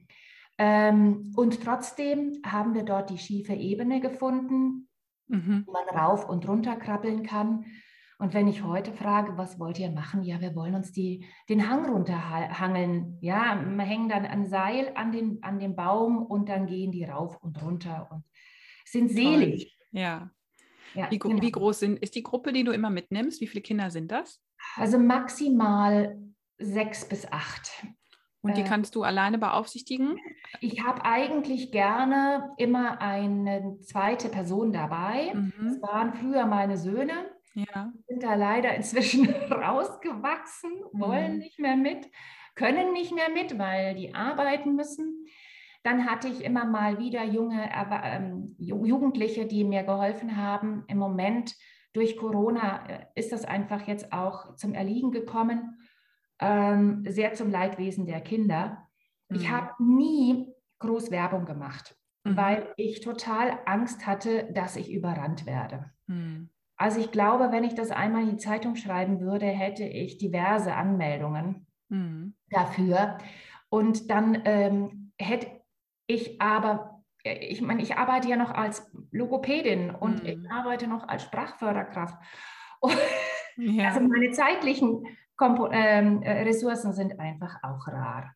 Ähm, 0.57 1.33
und 1.35 1.63
trotzdem 1.63 2.39
haben 2.45 2.73
wir 2.75 2.83
dort 2.83 3.09
die 3.09 3.17
schiefe 3.17 3.53
Ebene 3.53 3.99
gefunden, 3.99 4.87
Mhm. 5.27 5.63
wo 5.65 5.71
man 5.71 5.89
rauf 5.89 6.29
und 6.29 6.47
runter 6.47 6.75
krabbeln 6.75 7.23
kann. 7.23 7.65
Und 8.17 8.33
wenn 8.33 8.47
ich 8.47 8.63
heute 8.63 8.93
frage, 8.93 9.37
was 9.37 9.59
wollt 9.59 9.77
ihr 9.77 9.91
machen? 9.91 10.23
Ja, 10.23 10.39
wir 10.39 10.55
wollen 10.55 10.75
uns 10.75 10.91
die, 10.93 11.25
den 11.49 11.69
Hang 11.69 11.85
runterhangeln. 11.89 13.17
Ja, 13.21 13.61
wir 13.65 13.83
hängen 13.85 14.07
dann 14.09 14.25
ein 14.25 14.45
Seil 14.47 14.91
an 14.95 15.11
den, 15.11 15.43
an 15.43 15.59
den 15.59 15.75
Baum 15.75 16.19
und 16.25 16.47
dann 16.47 16.65
gehen 16.65 16.91
die 16.91 17.03
rauf 17.03 17.37
und 17.41 17.61
runter 17.61 18.07
und 18.11 18.23
sind 18.85 19.09
selig. 19.11 19.77
Ja. 19.91 20.29
Ja, 20.93 21.11
Wie, 21.11 21.19
genau. 21.19 21.41
wie 21.41 21.51
groß 21.51 21.79
sind, 21.79 21.99
ist 21.99 22.15
die 22.15 22.23
Gruppe, 22.23 22.53
die 22.53 22.63
du 22.63 22.71
immer 22.71 22.89
mitnimmst? 22.89 23.41
Wie 23.41 23.47
viele 23.47 23.61
Kinder 23.61 23.91
sind 23.91 24.13
das? 24.13 24.41
Also 24.77 24.97
maximal 24.97 26.17
sechs 26.57 27.05
bis 27.07 27.29
acht. 27.29 27.85
Und 28.41 28.55
die 28.55 28.61
Äh, 28.61 28.65
kannst 28.65 28.95
du 28.95 29.03
alleine 29.03 29.37
beaufsichtigen? 29.37 30.17
Ich 30.61 30.85
habe 30.85 31.03
eigentlich 31.03 31.71
gerne 31.73 32.51
immer 32.57 33.01
eine 33.01 33.77
zweite 33.81 34.29
Person 34.29 34.71
dabei. 34.71 35.33
Das 35.33 35.75
Mhm. 35.77 35.81
waren 35.81 36.13
früher 36.13 36.45
meine 36.45 36.77
Söhne, 36.77 37.29
Ja. 37.55 37.93
sind 38.07 38.21
da 38.21 38.35
leider 38.35 38.75
inzwischen 38.75 39.25
rausgewachsen, 39.51 40.71
wollen 40.93 41.33
Mhm. 41.33 41.37
nicht 41.39 41.59
mehr 41.59 41.75
mit, 41.75 42.09
können 42.55 42.93
nicht 42.93 43.13
mehr 43.13 43.29
mit, 43.29 43.57
weil 43.57 43.95
die 43.95 44.13
arbeiten 44.13 44.75
müssen. 44.75 45.25
Dann 45.83 46.09
hatte 46.09 46.27
ich 46.27 46.43
immer 46.43 46.65
mal 46.65 46.99
wieder 46.99 47.23
junge 47.23 47.69
ähm, 48.03 48.55
Ju- 48.59 48.85
Jugendliche, 48.85 49.45
die 49.45 49.63
mir 49.63 49.83
geholfen 49.83 50.35
haben. 50.35 50.83
Im 50.87 50.97
Moment 50.97 51.55
durch 51.93 52.17
Corona 52.17 52.85
äh, 52.89 53.05
ist 53.15 53.31
das 53.31 53.45
einfach 53.45 53.87
jetzt 53.87 54.11
auch 54.11 54.55
zum 54.55 54.73
Erliegen 54.73 55.11
gekommen, 55.11 55.79
ähm, 56.39 57.05
sehr 57.07 57.33
zum 57.33 57.49
Leidwesen 57.51 58.05
der 58.05 58.21
Kinder. 58.21 58.89
Ich 59.29 59.47
Mhm. 59.47 59.51
habe 59.51 59.71
nie 59.83 60.51
groß 60.79 61.09
Werbung 61.11 61.45
gemacht, 61.45 61.95
Mhm. 62.25 62.35
weil 62.35 62.73
ich 62.77 62.99
total 63.01 63.59
Angst 63.65 64.05
hatte, 64.05 64.51
dass 64.53 64.75
ich 64.75 64.91
überrannt 64.91 65.45
werde. 65.45 65.91
Mhm. 66.07 66.49
Also 66.77 66.99
ich 66.99 67.11
glaube, 67.11 67.51
wenn 67.51 67.63
ich 67.63 67.75
das 67.75 67.91
einmal 67.91 68.23
in 68.23 68.31
die 68.31 68.37
Zeitung 68.37 68.75
schreiben 68.75 69.21
würde, 69.21 69.45
hätte 69.45 69.83
ich 69.85 70.17
diverse 70.17 70.73
Anmeldungen 70.75 71.67
Mhm. 71.89 72.33
dafür. 72.49 73.17
Und 73.69 74.09
dann 74.09 74.41
ähm, 74.45 75.11
hätte 75.19 75.47
ich 76.07 76.41
aber, 76.41 77.03
äh, 77.23 77.45
ich 77.47 77.61
meine, 77.61 77.81
ich 77.81 77.97
arbeite 77.97 78.29
ja 78.29 78.37
noch 78.37 78.51
als 78.53 78.91
Logopädin 79.11 79.91
und 79.91 80.21
Mhm. 80.21 80.25
ich 80.25 80.51
arbeite 80.51 80.87
noch 80.87 81.07
als 81.07 81.23
Sprachförderkraft. 81.23 82.17
Ja. 83.57 83.85
Also 83.87 84.01
meine 84.01 84.31
zeitlichen 84.31 85.05
Kompo 85.37 85.69
ähm, 85.71 86.21
äh, 86.23 86.43
Ressourcen 86.43 86.93
sind 86.93 87.19
einfach 87.19 87.63
auch 87.63 87.87
rar, 87.87 88.35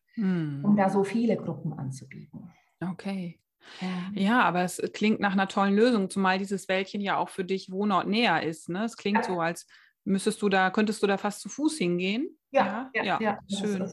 um 0.62 0.72
Mhm. 0.72 0.76
da 0.76 0.88
so 0.90 1.04
viele 1.04 1.36
Gruppen 1.36 1.72
anzubieten. 1.78 2.50
Okay. 2.82 3.39
Ja. 3.80 4.10
Ja, 4.14 4.42
aber 4.42 4.62
es 4.62 4.80
klingt 4.92 5.20
nach 5.20 5.32
einer 5.32 5.48
tollen 5.48 5.74
Lösung, 5.74 6.10
zumal 6.10 6.38
dieses 6.38 6.68
Wäldchen 6.68 7.00
ja 7.00 7.16
auch 7.16 7.28
für 7.28 7.44
dich 7.44 7.70
Wohnort 7.70 8.08
näher 8.08 8.42
ist. 8.42 8.68
Ne? 8.68 8.84
Es 8.84 8.96
klingt 8.96 9.18
Ja. 9.18 9.34
so, 9.34 9.40
als 9.40 9.66
müsstest 10.04 10.42
du 10.42 10.48
da, 10.48 10.70
könntest 10.70 11.02
du 11.02 11.06
da 11.06 11.16
fast 11.18 11.40
zu 11.40 11.48
Fuß 11.48 11.78
hingehen. 11.78 12.36
Ja, 12.50 12.90
ja, 12.94 13.18
ja, 13.20 13.38
schön. 13.48 13.92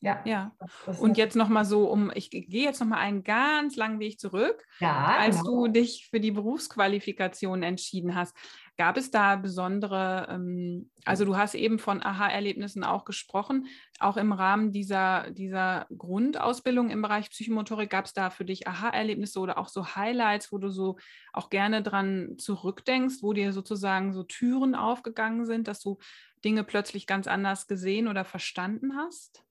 Ja, 0.00 0.20
Ja. 0.24 0.52
Und 0.98 1.16
jetzt 1.16 1.36
nochmal 1.36 1.64
so 1.64 1.90
um, 1.90 2.12
ich 2.14 2.30
gehe 2.30 2.64
jetzt 2.64 2.80
nochmal 2.80 2.98
einen 2.98 3.24
ganz 3.24 3.76
langen 3.76 3.98
Weg 3.98 4.20
zurück. 4.20 4.64
ja, 4.78 5.16
Als 5.18 5.38
genau. 5.38 5.66
du 5.66 5.72
dich 5.72 6.08
für 6.10 6.20
die 6.20 6.30
Berufsqualifikation 6.30 7.62
entschieden 7.62 8.14
hast, 8.14 8.36
gab 8.76 8.98
es 8.98 9.10
da 9.10 9.36
besondere, 9.36 10.28
ähm, 10.30 10.90
also 11.04 11.24
du 11.24 11.36
hast 11.36 11.54
eben 11.54 11.78
von 11.78 12.02
Aha-Erlebnissen 12.02 12.84
auch 12.84 13.06
gesprochen, 13.06 13.68
auch 13.98 14.18
im 14.18 14.32
Rahmen 14.32 14.70
dieser, 14.70 15.30
dieser 15.30 15.86
Grundausbildung 15.96 16.90
im 16.90 17.00
Bereich 17.00 17.30
Psychomotorik, 17.30 17.88
gab 17.88 18.04
es 18.04 18.12
da 18.12 18.28
für 18.28 18.44
dich 18.44 18.68
Aha-Erlebnisse 18.68 19.40
oder 19.40 19.56
auch 19.56 19.68
so 19.68 19.96
Highlights, 19.96 20.52
wo 20.52 20.58
du 20.58 20.68
so 20.68 20.98
auch 21.32 21.48
gerne 21.48 21.82
dran 21.82 22.34
zurückdenkst, 22.38 23.22
wo 23.22 23.32
dir 23.32 23.52
sozusagen 23.52 24.12
so 24.12 24.24
Türen 24.24 24.74
aufgegangen 24.74 25.46
sind, 25.46 25.68
dass 25.68 25.80
du 25.80 25.98
Dinge 26.44 26.62
plötzlich 26.62 27.06
ganz 27.06 27.26
anders 27.26 27.66
gesehen 27.66 28.08
oder 28.08 28.24
verstanden 28.26 28.96
hast? 28.96 29.45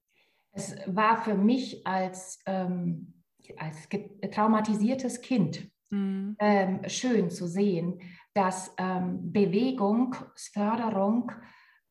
Es 0.56 0.76
war 0.88 1.22
für 1.22 1.36
mich 1.36 1.86
als, 1.86 2.40
ähm, 2.46 3.14
als 3.58 3.90
traumatisiertes 4.32 5.22
Kind 5.22 5.70
Mhm. 5.92 6.36
ähm, 6.40 6.82
schön 6.88 7.30
zu 7.30 7.48
sehen, 7.48 8.00
dass 8.34 8.74
ähm, 8.78 9.32
Bewegungsförderung 9.32 11.32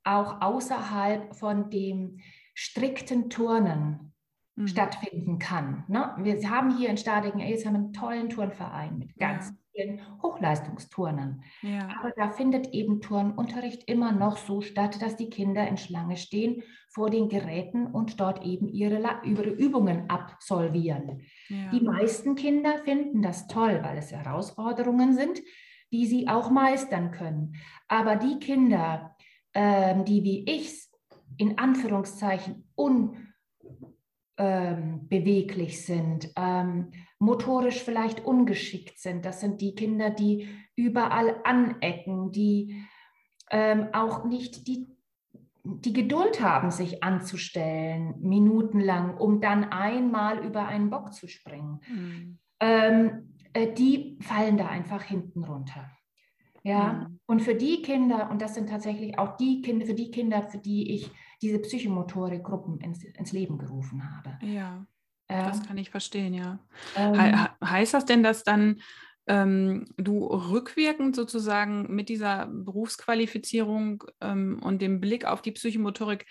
auch 0.05 0.41
außerhalb 0.41 1.35
von 1.35 1.71
dem 1.71 2.19
strikten 2.55 3.31
Turnen 3.31 4.14
Mhm. 4.57 4.69
stattfinden 4.69 5.39
kann. 5.39 5.85
Ne? 5.89 6.15
Wir 6.19 6.49
haben 6.49 6.77
hier 6.77 6.89
in 6.89 6.97
Stadigen-Elsheim 6.97 7.75
einen 7.75 7.93
tollen 7.93 8.29
Turnverein 8.29 8.99
mit 8.99 9.17
ganz 9.17 9.53
vielen 9.73 10.01
Hochleistungsturnern. 10.23 11.43
Ja. 11.63 11.89
Aber 11.99 12.13
da 12.17 12.31
findet 12.31 12.69
eben 12.69 13.01
Turnunterricht 13.01 13.89
immer 13.91 14.13
noch 14.13 14.37
so 14.37 14.61
statt, 14.61 15.03
dass 15.03 15.17
die 15.17 15.29
Kinder 15.29 15.67
in 15.67 15.77
Schlange 15.77 16.17
stehen 16.17 16.63
vor 16.89 17.11
den 17.11 17.29
Geräten 17.29 17.89
und 17.89 18.21
dort 18.21 18.45
eben 18.45 18.69
ihre, 18.69 19.03
ihre 19.25 19.51
Übungen 19.51 20.09
absolvieren. 20.09 21.23
Ja. 21.49 21.71
Die 21.71 21.81
meisten 21.81 22.37
Kinder 22.37 22.79
finden 22.85 23.23
das 23.23 23.49
toll, 23.49 23.81
weil 23.83 23.99
es 23.99 24.13
Herausforderungen 24.13 25.15
sind, 25.15 25.43
die 25.93 26.07
sie 26.07 26.29
auch 26.29 26.51
meistern 26.51 27.11
können. 27.11 27.57
Aber 27.89 28.15
die 28.15 28.39
Kinder, 28.39 29.17
ähm, 29.53 30.05
die 30.05 30.23
wie 30.23 30.45
ich 30.49 30.89
in 31.37 31.59
Anführungszeichen 31.59 32.69
unbeweglich 34.37 35.85
sind, 35.85 36.31
ähm, 36.37 36.91
motorisch 37.19 37.83
vielleicht 37.83 38.25
ungeschickt 38.25 38.99
sind, 38.99 39.25
das 39.25 39.41
sind 39.41 39.61
die 39.61 39.75
Kinder, 39.75 40.11
die 40.11 40.49
überall 40.77 41.37
anecken, 41.45 42.33
die 42.33 42.85
ähm, 43.51 43.89
auch 43.93 44.25
nicht 44.25 44.67
die 44.67 44.87
die 45.67 45.95
Geduld 45.95 46.43
haben, 46.43 46.71
sich 46.71 47.03
anzustellen, 47.03 48.17
minutenlang, 48.21 49.17
um 49.17 49.41
dann 49.41 49.65
einmal 49.65 50.45
über 50.45 50.67
einen 50.67 50.91
Bock 50.91 51.15
zu 51.15 51.27
springen, 51.27 51.81
Mhm. 51.89 52.39
ähm, 52.61 53.35
äh, 53.55 53.73
die 53.73 54.19
fallen 54.21 54.59
da 54.59 54.67
einfach 54.67 55.03
hinten 55.05 55.43
runter. 55.43 55.91
Ja, 56.65 56.93
Mhm. 56.93 57.21
und 57.27 57.41
für 57.41 57.55
die 57.55 57.81
Kinder, 57.81 58.31
und 58.31 58.43
das 58.43 58.55
sind 58.55 58.69
tatsächlich 58.69 59.19
auch 59.19 59.39
die 59.39 59.63
Kinder, 59.63 59.87
für 59.87 59.95
die 59.95 60.11
Kinder, 60.11 60.43
für 60.43 60.59
die 60.59 60.93
ich 60.95 61.11
diese 61.45 61.59
Psychomotorik-Gruppen 61.59 62.81
ins, 62.81 63.05
ins 63.05 63.33
Leben 63.33 63.59
gerufen 63.59 64.03
habe. 64.17 64.39
Ja, 64.43 64.87
Ja, 65.31 65.47
das 65.47 65.63
kann 65.63 65.79
ich 65.79 65.91
verstehen, 65.91 66.35
ja. 66.35 66.59
ähm, 66.97 67.21
He 67.21 67.31
he- 67.31 67.67
heißt 67.67 67.95
das 67.95 68.05
denn, 68.05 68.23
dass 68.23 68.45
dann 68.45 68.81
ähm, 69.27 69.87
du 69.97 70.27
rückwirkend 70.27 71.17
sozusagen 71.17 71.95
mit 71.95 72.09
dieser 72.09 72.47
Berufsqualifizierung 72.47 74.05
ähm, 74.21 74.61
und 74.63 74.83
dem 74.83 75.01
Blick 75.01 75.25
auf 75.25 75.41
die 75.43 75.53
Psychomotorik 75.53 76.27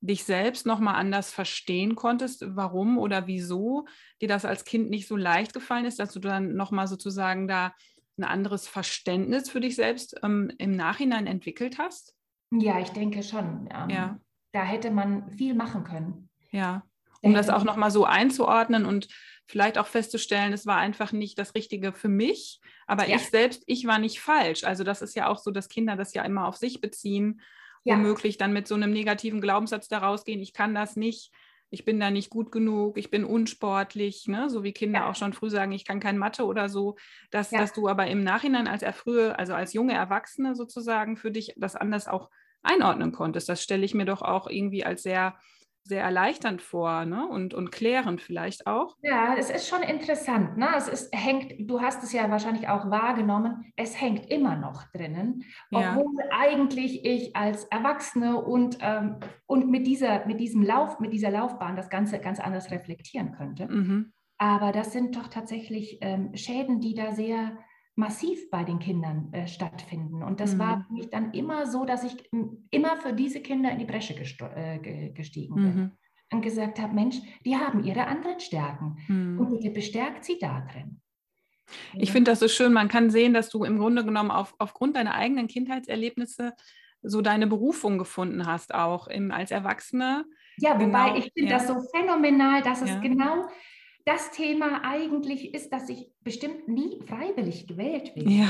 dich 0.00 0.24
selbst 0.24 0.64
nochmal 0.64 0.94
anders 0.94 1.30
verstehen 1.32 1.94
konntest, 1.96 2.44
warum 2.46 2.98
oder 2.98 3.26
wieso 3.26 3.86
dir 4.22 4.28
das 4.28 4.44
als 4.44 4.64
Kind 4.64 4.90
nicht 4.90 5.08
so 5.08 5.16
leicht 5.16 5.52
gefallen 5.52 5.84
ist, 5.84 5.98
dass 5.98 6.12
du 6.12 6.20
dann 6.20 6.54
nochmal 6.54 6.86
sozusagen 6.86 7.48
da 7.48 7.74
ein 8.16 8.24
anderes 8.24 8.66
Verständnis 8.66 9.50
für 9.50 9.60
dich 9.60 9.76
selbst 9.76 10.14
ähm, 10.22 10.50
im 10.58 10.70
Nachhinein 10.72 11.26
entwickelt 11.26 11.78
hast? 11.78 12.14
Ja, 12.50 12.78
ich 12.80 12.90
denke 12.90 13.22
schon. 13.22 13.68
Ähm, 13.72 13.90
ja. 13.90 14.18
Da 14.58 14.64
hätte 14.64 14.90
man 14.90 15.30
viel 15.30 15.54
machen 15.54 15.84
können. 15.84 16.28
Ja, 16.50 16.82
um 17.22 17.32
das 17.32 17.48
auch 17.48 17.62
nochmal 17.62 17.92
so 17.92 18.04
einzuordnen 18.04 18.86
und 18.86 19.06
vielleicht 19.46 19.78
auch 19.78 19.86
festzustellen, 19.86 20.52
es 20.52 20.66
war 20.66 20.78
einfach 20.78 21.12
nicht 21.12 21.38
das 21.38 21.54
Richtige 21.54 21.92
für 21.92 22.08
mich, 22.08 22.60
aber 22.88 23.06
ja. 23.06 23.14
ich 23.14 23.28
selbst, 23.30 23.62
ich 23.66 23.86
war 23.86 24.00
nicht 24.00 24.18
falsch. 24.18 24.64
Also 24.64 24.82
das 24.82 25.00
ist 25.00 25.14
ja 25.14 25.28
auch 25.28 25.38
so, 25.38 25.52
dass 25.52 25.68
Kinder 25.68 25.94
das 25.94 26.12
ja 26.12 26.24
immer 26.24 26.48
auf 26.48 26.56
sich 26.56 26.80
beziehen, 26.80 27.40
ja. 27.84 27.94
womöglich 27.94 28.36
dann 28.36 28.52
mit 28.52 28.66
so 28.66 28.74
einem 28.74 28.90
negativen 28.90 29.40
Glaubenssatz 29.40 29.86
daraus 29.86 30.24
gehen, 30.24 30.40
ich 30.40 30.54
kann 30.54 30.74
das 30.74 30.96
nicht, 30.96 31.32
ich 31.70 31.84
bin 31.84 32.00
da 32.00 32.10
nicht 32.10 32.30
gut 32.30 32.50
genug, 32.50 32.98
ich 32.98 33.12
bin 33.12 33.24
unsportlich, 33.24 34.26
ne? 34.26 34.50
so 34.50 34.64
wie 34.64 34.72
Kinder 34.72 35.02
ja. 35.02 35.08
auch 35.08 35.14
schon 35.14 35.34
früh 35.34 35.50
sagen, 35.50 35.70
ich 35.70 35.84
kann 35.84 36.00
kein 36.00 36.18
Mathe 36.18 36.46
oder 36.46 36.68
so, 36.68 36.96
dass, 37.30 37.50
dass 37.50 37.72
du 37.72 37.86
aber 37.86 38.08
im 38.08 38.24
Nachhinein 38.24 38.66
als 38.66 38.84
frühe, 38.96 39.38
also 39.38 39.54
als 39.54 39.72
junge 39.72 39.94
Erwachsene 39.94 40.56
sozusagen 40.56 41.16
für 41.16 41.30
dich 41.30 41.54
das 41.56 41.76
anders 41.76 42.08
auch 42.08 42.28
einordnen 42.68 43.12
konntest. 43.12 43.48
Das 43.48 43.62
stelle 43.62 43.84
ich 43.84 43.94
mir 43.94 44.04
doch 44.04 44.22
auch 44.22 44.48
irgendwie 44.48 44.84
als 44.84 45.02
sehr 45.02 45.34
sehr 45.88 46.02
erleichternd 46.02 46.60
vor 46.60 47.06
ne? 47.06 47.26
und, 47.26 47.54
und 47.54 47.72
klärend 47.72 48.20
vielleicht 48.20 48.66
auch. 48.66 48.96
Ja, 49.00 49.34
es 49.36 49.50
ist 49.50 49.68
schon 49.68 49.82
interessant. 49.82 50.58
Ne? 50.58 50.68
Es 50.76 50.86
ist, 50.86 51.14
hängt, 51.14 51.54
du 51.58 51.80
hast 51.80 52.04
es 52.04 52.12
ja 52.12 52.30
wahrscheinlich 52.30 52.68
auch 52.68 52.90
wahrgenommen, 52.90 53.72
es 53.74 53.98
hängt 53.98 54.30
immer 54.30 54.54
noch 54.54 54.84
drinnen, 54.92 55.44
obwohl 55.72 56.14
ja. 56.18 56.30
eigentlich 56.30 57.04
ich 57.04 57.34
als 57.34 57.64
Erwachsene 57.64 58.40
und, 58.40 58.78
ähm, 58.82 59.16
und 59.46 59.70
mit, 59.70 59.86
dieser, 59.86 60.26
mit 60.26 60.40
diesem 60.40 60.62
Lauf, 60.62 61.00
mit 61.00 61.12
dieser 61.12 61.30
Laufbahn 61.30 61.74
das 61.74 61.88
Ganze 61.88 62.18
ganz 62.18 62.38
anders 62.38 62.70
reflektieren 62.70 63.32
könnte. 63.32 63.66
Mhm. 63.66 64.12
Aber 64.36 64.72
das 64.72 64.92
sind 64.92 65.16
doch 65.16 65.28
tatsächlich 65.28 65.98
ähm, 66.02 66.36
Schäden, 66.36 66.80
die 66.80 66.94
da 66.94 67.12
sehr 67.12 67.56
massiv 67.98 68.48
bei 68.50 68.62
den 68.62 68.78
Kindern 68.78 69.28
äh, 69.32 69.48
stattfinden. 69.48 70.22
Und 70.22 70.40
das 70.40 70.54
mhm. 70.54 70.58
war 70.60 70.84
für 70.86 70.92
mich 70.92 71.10
dann 71.10 71.32
immer 71.32 71.66
so, 71.66 71.84
dass 71.84 72.04
ich 72.04 72.30
immer 72.70 72.96
für 72.96 73.12
diese 73.12 73.40
Kinder 73.42 73.72
in 73.72 73.78
die 73.80 73.84
Bresche 73.84 74.14
äh, 74.14 75.10
gestiegen 75.10 75.54
bin. 75.56 75.64
Mhm. 75.64 75.90
Und 76.30 76.42
gesagt 76.42 76.78
habe, 76.78 76.94
Mensch, 76.94 77.16
die 77.44 77.56
haben 77.56 77.82
ihre 77.82 78.06
anderen 78.06 78.38
Stärken. 78.38 78.98
Mhm. 79.08 79.40
Und 79.40 79.50
bitte 79.50 79.70
bestärkt 79.70 80.24
sie 80.24 80.38
da 80.38 80.60
drin. 80.70 81.00
Ich 81.94 82.12
finde 82.12 82.30
das 82.30 82.40
so 82.40 82.48
schön. 82.48 82.72
Man 82.72 82.88
kann 82.88 83.10
sehen, 83.10 83.34
dass 83.34 83.48
du 83.48 83.64
im 83.64 83.78
Grunde 83.78 84.04
genommen 84.04 84.30
auf, 84.30 84.54
aufgrund 84.58 84.96
deiner 84.96 85.14
eigenen 85.14 85.48
Kindheitserlebnisse 85.48 86.54
so 87.02 87.20
deine 87.20 87.46
Berufung 87.46 87.98
gefunden 87.98 88.46
hast, 88.46 88.74
auch 88.74 89.08
im, 89.08 89.32
als 89.32 89.50
Erwachsene. 89.50 90.24
Ja, 90.58 90.74
wobei 90.74 91.10
genau, 91.10 91.16
ich 91.16 91.32
finde 91.32 91.50
ja. 91.50 91.58
das 91.58 91.66
so 91.66 91.80
phänomenal, 91.94 92.62
dass 92.62 92.82
es 92.82 92.90
ja. 92.90 92.98
genau 93.00 93.48
das 94.08 94.30
Thema 94.30 94.82
eigentlich 94.84 95.54
ist, 95.54 95.70
dass 95.70 95.88
ich 95.88 96.10
bestimmt 96.22 96.66
nie 96.66 97.00
freiwillig 97.06 97.66
gewählt 97.66 98.16
werde. 98.16 98.30
Ja. 98.30 98.48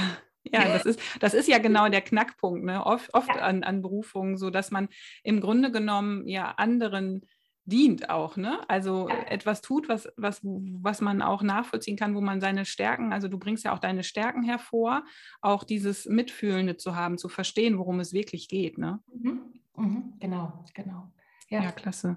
Ja, 0.51 0.67
das 0.67 0.87
ist, 0.87 1.01
das 1.21 1.35
ist 1.35 1.49
ja 1.49 1.59
genau 1.59 1.89
der 1.89 2.01
Knackpunkt, 2.01 2.65
ne? 2.65 2.87
oft, 2.87 3.13
oft 3.13 3.29
ja. 3.29 3.43
an, 3.43 3.65
an 3.65 3.83
Berufungen, 3.83 4.39
so 4.39 4.49
dass 4.49 4.71
man 4.71 4.89
im 5.23 5.41
Grunde 5.41 5.71
genommen 5.71 6.27
ja 6.27 6.53
anderen 6.53 7.27
dient 7.67 8.09
auch, 8.09 8.39
ne? 8.39 8.61
Also 8.67 9.11
ja. 9.11 9.27
etwas 9.27 9.61
tut, 9.61 9.91
was, 9.91 10.09
was, 10.17 10.41
was 10.43 11.03
man 11.03 11.21
auch 11.21 11.43
nachvollziehen 11.43 11.99
kann, 11.99 12.15
wo 12.15 12.23
man 12.23 12.41
seine 12.41 12.65
Stärken, 12.65 13.13
also 13.13 13.29
du 13.29 13.39
bringst 13.39 13.65
ja 13.65 13.75
auch 13.75 13.79
deine 13.79 14.05
Stärken 14.05 14.43
hervor, 14.43 15.05
auch 15.43 15.65
dieses 15.65 16.07
Mitfühlende 16.07 16.79
zu 16.79 16.97
haben, 16.97 17.19
zu 17.19 17.29
verstehen, 17.29 17.77
worum 17.77 18.01
es 18.01 18.15
wirklich 18.15 18.49
geht, 18.49 18.79
ne? 18.79 19.01
Mhm. 19.13 19.41
Mhm. 19.77 20.15
Genau, 20.19 20.65
genau. 20.73 21.13
Ja, 21.51 21.63
ja 21.63 21.73
klasse. 21.73 22.17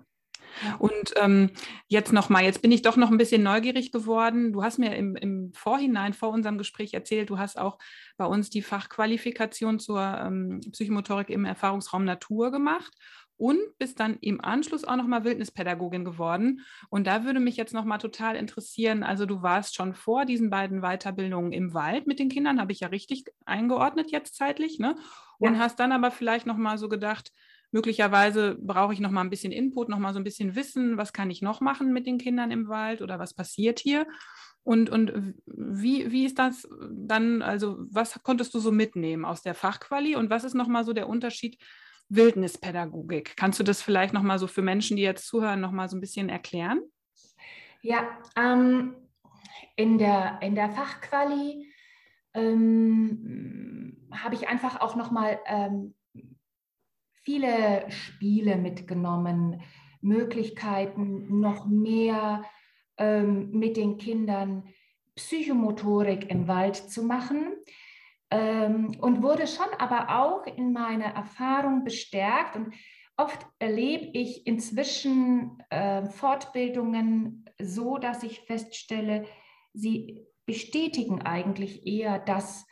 Und 0.80 1.14
ähm, 1.18 1.52
jetzt 1.88 2.14
nochmal, 2.14 2.44
jetzt 2.44 2.62
bin 2.62 2.72
ich 2.72 2.82
doch 2.82 2.98
noch 2.98 3.12
ein 3.12 3.18
bisschen 3.18 3.44
neugierig 3.44 3.92
geworden. 3.92 4.54
Du 4.54 4.64
hast 4.64 4.80
mir 4.80 4.96
im, 4.96 5.16
im, 5.16 5.54
Vorhinein, 5.54 6.14
vor 6.14 6.30
unserem 6.30 6.58
Gespräch 6.58 6.94
erzählt, 6.94 7.30
du 7.30 7.38
hast 7.38 7.58
auch 7.58 7.78
bei 8.18 8.26
uns 8.26 8.50
die 8.50 8.62
Fachqualifikation 8.62 9.80
zur 9.80 10.02
ähm, 10.02 10.62
Psychomotorik 10.72 11.30
im 11.30 11.46
Erfahrungsraum 11.46 12.06
Natur 12.06 12.52
gemacht 12.52 12.94
und 13.42 13.60
bist 13.80 14.00
dann 14.00 14.18
im 14.22 14.40
Anschluss 14.40 14.84
auch 14.84 14.98
nochmal 14.98 15.24
Wildnispädagogin 15.24 16.06
geworden. 16.06 16.62
Und 16.90 17.08
da 17.08 17.26
würde 17.26 17.40
mich 17.40 17.58
jetzt 17.58 17.74
nochmal 17.74 17.98
total 17.98 18.36
interessieren, 18.36 19.02
also 19.02 19.26
du 19.26 19.42
warst 19.42 19.76
schon 19.76 19.96
vor 19.96 20.26
diesen 20.26 20.52
beiden 20.52 20.82
Weiterbildungen 20.82 21.52
im 21.52 21.74
Wald 21.74 22.06
mit 22.06 22.20
den 22.20 22.30
Kindern, 22.30 22.62
habe 22.62 22.72
ich 22.72 22.82
ja 22.82 22.90
richtig 22.90 23.26
eingeordnet 23.46 24.12
jetzt 24.12 24.36
zeitlich, 24.36 24.78
ne? 24.78 24.96
Und 25.40 25.56
ja. 25.56 25.60
hast 25.60 25.80
dann 25.80 25.92
aber 25.92 26.12
vielleicht 26.12 26.46
nochmal 26.46 26.78
so 26.78 26.88
gedacht, 26.88 27.32
Möglicherweise 27.72 28.58
brauche 28.60 28.94
ich 28.94 29.00
noch 29.00 29.12
mal 29.12 29.22
ein 29.22 29.30
bisschen 29.30 29.52
Input, 29.52 29.90
noch 29.90 30.00
mal 30.00 30.14
so 30.14 30.20
ein 30.20 30.26
bisschen 30.26 30.56
Wissen, 30.56 30.98
was 30.98 31.14
kann 31.14 31.32
ich 31.32 31.42
noch 31.42 31.62
machen 31.62 31.94
mit 31.94 32.06
den 32.06 32.18
Kindern 32.18 32.52
im 32.52 32.68
Wald 32.68 33.02
oder 33.02 33.18
was 33.18 33.34
passiert 33.34 33.80
hier? 33.80 34.06
Und, 34.64 34.90
und 34.90 35.36
wie, 35.46 36.12
wie 36.12 36.26
ist 36.26 36.38
das 36.38 36.68
dann, 36.92 37.42
also 37.42 37.78
was 37.90 38.22
konntest 38.24 38.54
du 38.54 38.60
so 38.60 38.72
mitnehmen 38.72 39.26
aus 39.26 39.42
der 39.42 39.56
Fachquali 39.56 40.16
und 40.16 40.30
was 40.30 40.44
ist 40.44 40.54
noch 40.54 40.68
mal 40.68 40.84
so 40.84 40.94
der 40.94 41.10
Unterschied 41.10 41.58
Wildnispädagogik? 42.10 43.36
Kannst 43.38 43.60
du 43.60 43.64
das 43.64 43.82
vielleicht 43.82 44.14
noch 44.14 44.22
mal 44.22 44.38
so 44.38 44.48
für 44.48 44.62
Menschen, 44.62 44.98
die 44.98 45.04
jetzt 45.04 45.26
zuhören, 45.28 45.62
noch 45.62 45.72
mal 45.72 45.90
so 45.90 45.98
ein 45.98 46.02
bisschen 46.02 46.30
erklären? 46.30 46.82
Ja, 47.82 48.20
ähm, 48.36 48.96
in, 49.76 49.98
der, 49.98 50.40
in 50.42 50.54
der 50.54 50.70
Fachquali 50.70 51.74
ähm, 52.34 53.98
habe 54.12 54.36
ich 54.36 54.48
einfach 54.48 54.80
auch 54.82 54.96
noch 54.96 55.10
mal 55.10 55.40
ähm, 55.46 55.96
viele 57.24 57.86
Spiele 57.90 58.56
mitgenommen, 58.56 59.62
Möglichkeiten, 60.02 61.40
noch 61.40 61.68
mehr 61.68 62.44
ähm, 62.98 63.52
mit 63.52 63.78
den 63.78 63.98
Kindern 63.98 64.64
Psychomotorik 65.16 66.30
im 66.30 66.48
Wald 66.48 66.76
zu 66.76 67.04
machen. 67.04 67.54
Ähm, 68.32 68.96
und 69.00 69.22
wurde 69.22 69.46
schon 69.46 69.68
aber 69.78 70.10
auch 70.10 70.46
in 70.46 70.72
meiner 70.72 71.14
Erfahrung 71.14 71.84
bestärkt. 71.84 72.56
Und 72.56 72.74
oft 73.18 73.46
erlebe 73.60 74.18
ich 74.18 74.48
inzwischen 74.48 75.62
äh, 75.70 76.06
Fortbildungen 76.06 77.46
so, 77.62 77.98
dass 77.98 78.24
ich 78.24 78.42
feststelle, 78.42 79.26
sie 79.74 80.26
bestätigen 80.46 81.22
eigentlich 81.22 81.86
eher 81.86 82.20
das, 82.20 82.66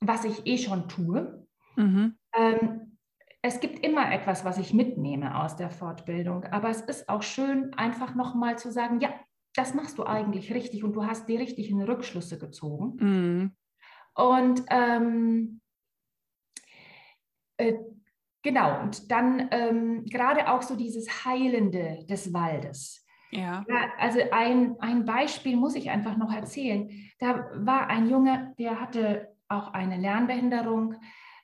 was 0.00 0.24
ich 0.24 0.46
eh 0.46 0.58
schon 0.58 0.88
tue. 0.88 1.46
Mhm. 1.76 2.16
Ähm, 2.34 2.91
es 3.42 3.58
gibt 3.58 3.84
immer 3.84 4.12
etwas, 4.12 4.44
was 4.44 4.56
ich 4.58 4.72
mitnehme 4.72 5.42
aus 5.42 5.56
der 5.56 5.70
Fortbildung, 5.70 6.44
aber 6.44 6.70
es 6.70 6.80
ist 6.80 7.08
auch 7.08 7.22
schön, 7.22 7.74
einfach 7.74 8.14
nochmal 8.14 8.56
zu 8.56 8.70
sagen, 8.70 9.00
ja, 9.00 9.12
das 9.54 9.74
machst 9.74 9.98
du 9.98 10.04
eigentlich 10.04 10.54
richtig 10.54 10.84
und 10.84 10.94
du 10.94 11.04
hast 11.04 11.28
die 11.28 11.36
richtigen 11.36 11.82
Rückschlüsse 11.82 12.38
gezogen. 12.38 12.96
Mhm. 12.98 13.56
Und 14.14 14.62
ähm, 14.70 15.60
äh, 17.56 17.74
genau, 18.42 18.80
und 18.80 19.10
dann 19.10 19.48
ähm, 19.50 20.04
gerade 20.04 20.50
auch 20.50 20.62
so 20.62 20.76
dieses 20.76 21.24
Heilende 21.24 22.06
des 22.08 22.32
Waldes. 22.32 23.04
Ja. 23.30 23.64
ja. 23.68 23.92
also 23.98 24.20
ein, 24.30 24.76
ein 24.78 25.04
Beispiel 25.04 25.56
muss 25.56 25.74
ich 25.74 25.90
einfach 25.90 26.16
noch 26.16 26.32
erzählen. 26.32 26.88
Da 27.18 27.50
war 27.54 27.88
ein 27.88 28.08
Junge, 28.08 28.54
der 28.58 28.80
hatte 28.80 29.34
auch 29.48 29.72
eine 29.72 29.96
Lernbehinderung 29.96 30.94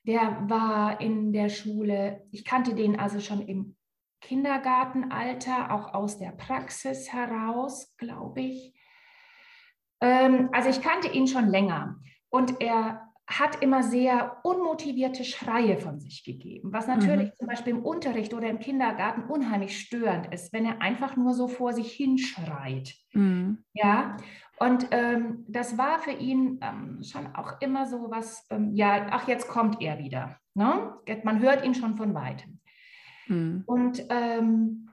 der 0.09 0.49
war 0.49 1.03
in 1.03 1.35
der 1.35 1.51
Schule, 1.51 2.27
ich 2.33 2.47
kannte 2.47 2.75
den 2.75 2.99
also 2.99 3.21
schon 3.21 3.43
im 3.43 3.77
Kindergartenalter, 4.23 5.71
auch 5.71 5.93
aus 5.93 6.19
der 6.19 6.31
Praxis 6.31 7.13
heraus, 7.13 7.95
glaube 7.99 8.41
ich. 8.41 8.75
Ähm, 10.01 10.49
also 10.53 10.71
ich 10.71 10.81
kannte 10.81 11.09
ihn 11.09 11.27
schon 11.27 11.49
länger 11.49 12.01
und 12.31 12.61
er 12.61 13.03
hat 13.27 13.63
immer 13.63 13.83
sehr 13.83 14.41
unmotivierte 14.45 15.23
Schreie 15.23 15.77
von 15.77 16.01
sich 16.01 16.25
gegeben, 16.25 16.73
was 16.73 16.87
natürlich 16.87 17.29
mhm. 17.29 17.35
zum 17.35 17.47
Beispiel 17.47 17.75
im 17.75 17.85
Unterricht 17.85 18.33
oder 18.33 18.49
im 18.49 18.59
Kindergarten 18.59 19.25
unheimlich 19.25 19.79
störend 19.79 20.33
ist, 20.33 20.55
wenn 20.55 20.65
er 20.65 20.81
einfach 20.81 21.17
nur 21.17 21.35
so 21.35 21.47
vor 21.47 21.75
sich 21.75 21.93
hinschreit. 21.93 22.95
Mhm. 23.13 23.65
Ja, 23.75 24.17
und 24.61 24.89
ähm, 24.91 25.45
das 25.49 25.79
war 25.79 25.99
für 25.99 26.11
ihn 26.11 26.59
ähm, 26.63 27.03
schon 27.03 27.35
auch 27.35 27.61
immer 27.61 27.87
so 27.87 28.11
was, 28.11 28.47
ähm, 28.51 28.75
ja, 28.75 29.07
ach, 29.11 29.29
jetzt 29.29 29.49
kommt 29.49 29.81
er 29.81 29.99
wieder. 29.99 30.39
Ne? 30.55 30.95
Man 31.23 31.41
hört 31.41 31.65
ihn 31.65 31.75
schon 31.75 31.97
von 31.97 32.15
weitem. 32.15 32.61
Mhm. 33.29 33.63
Und 33.67 34.05
ähm, 34.09 34.91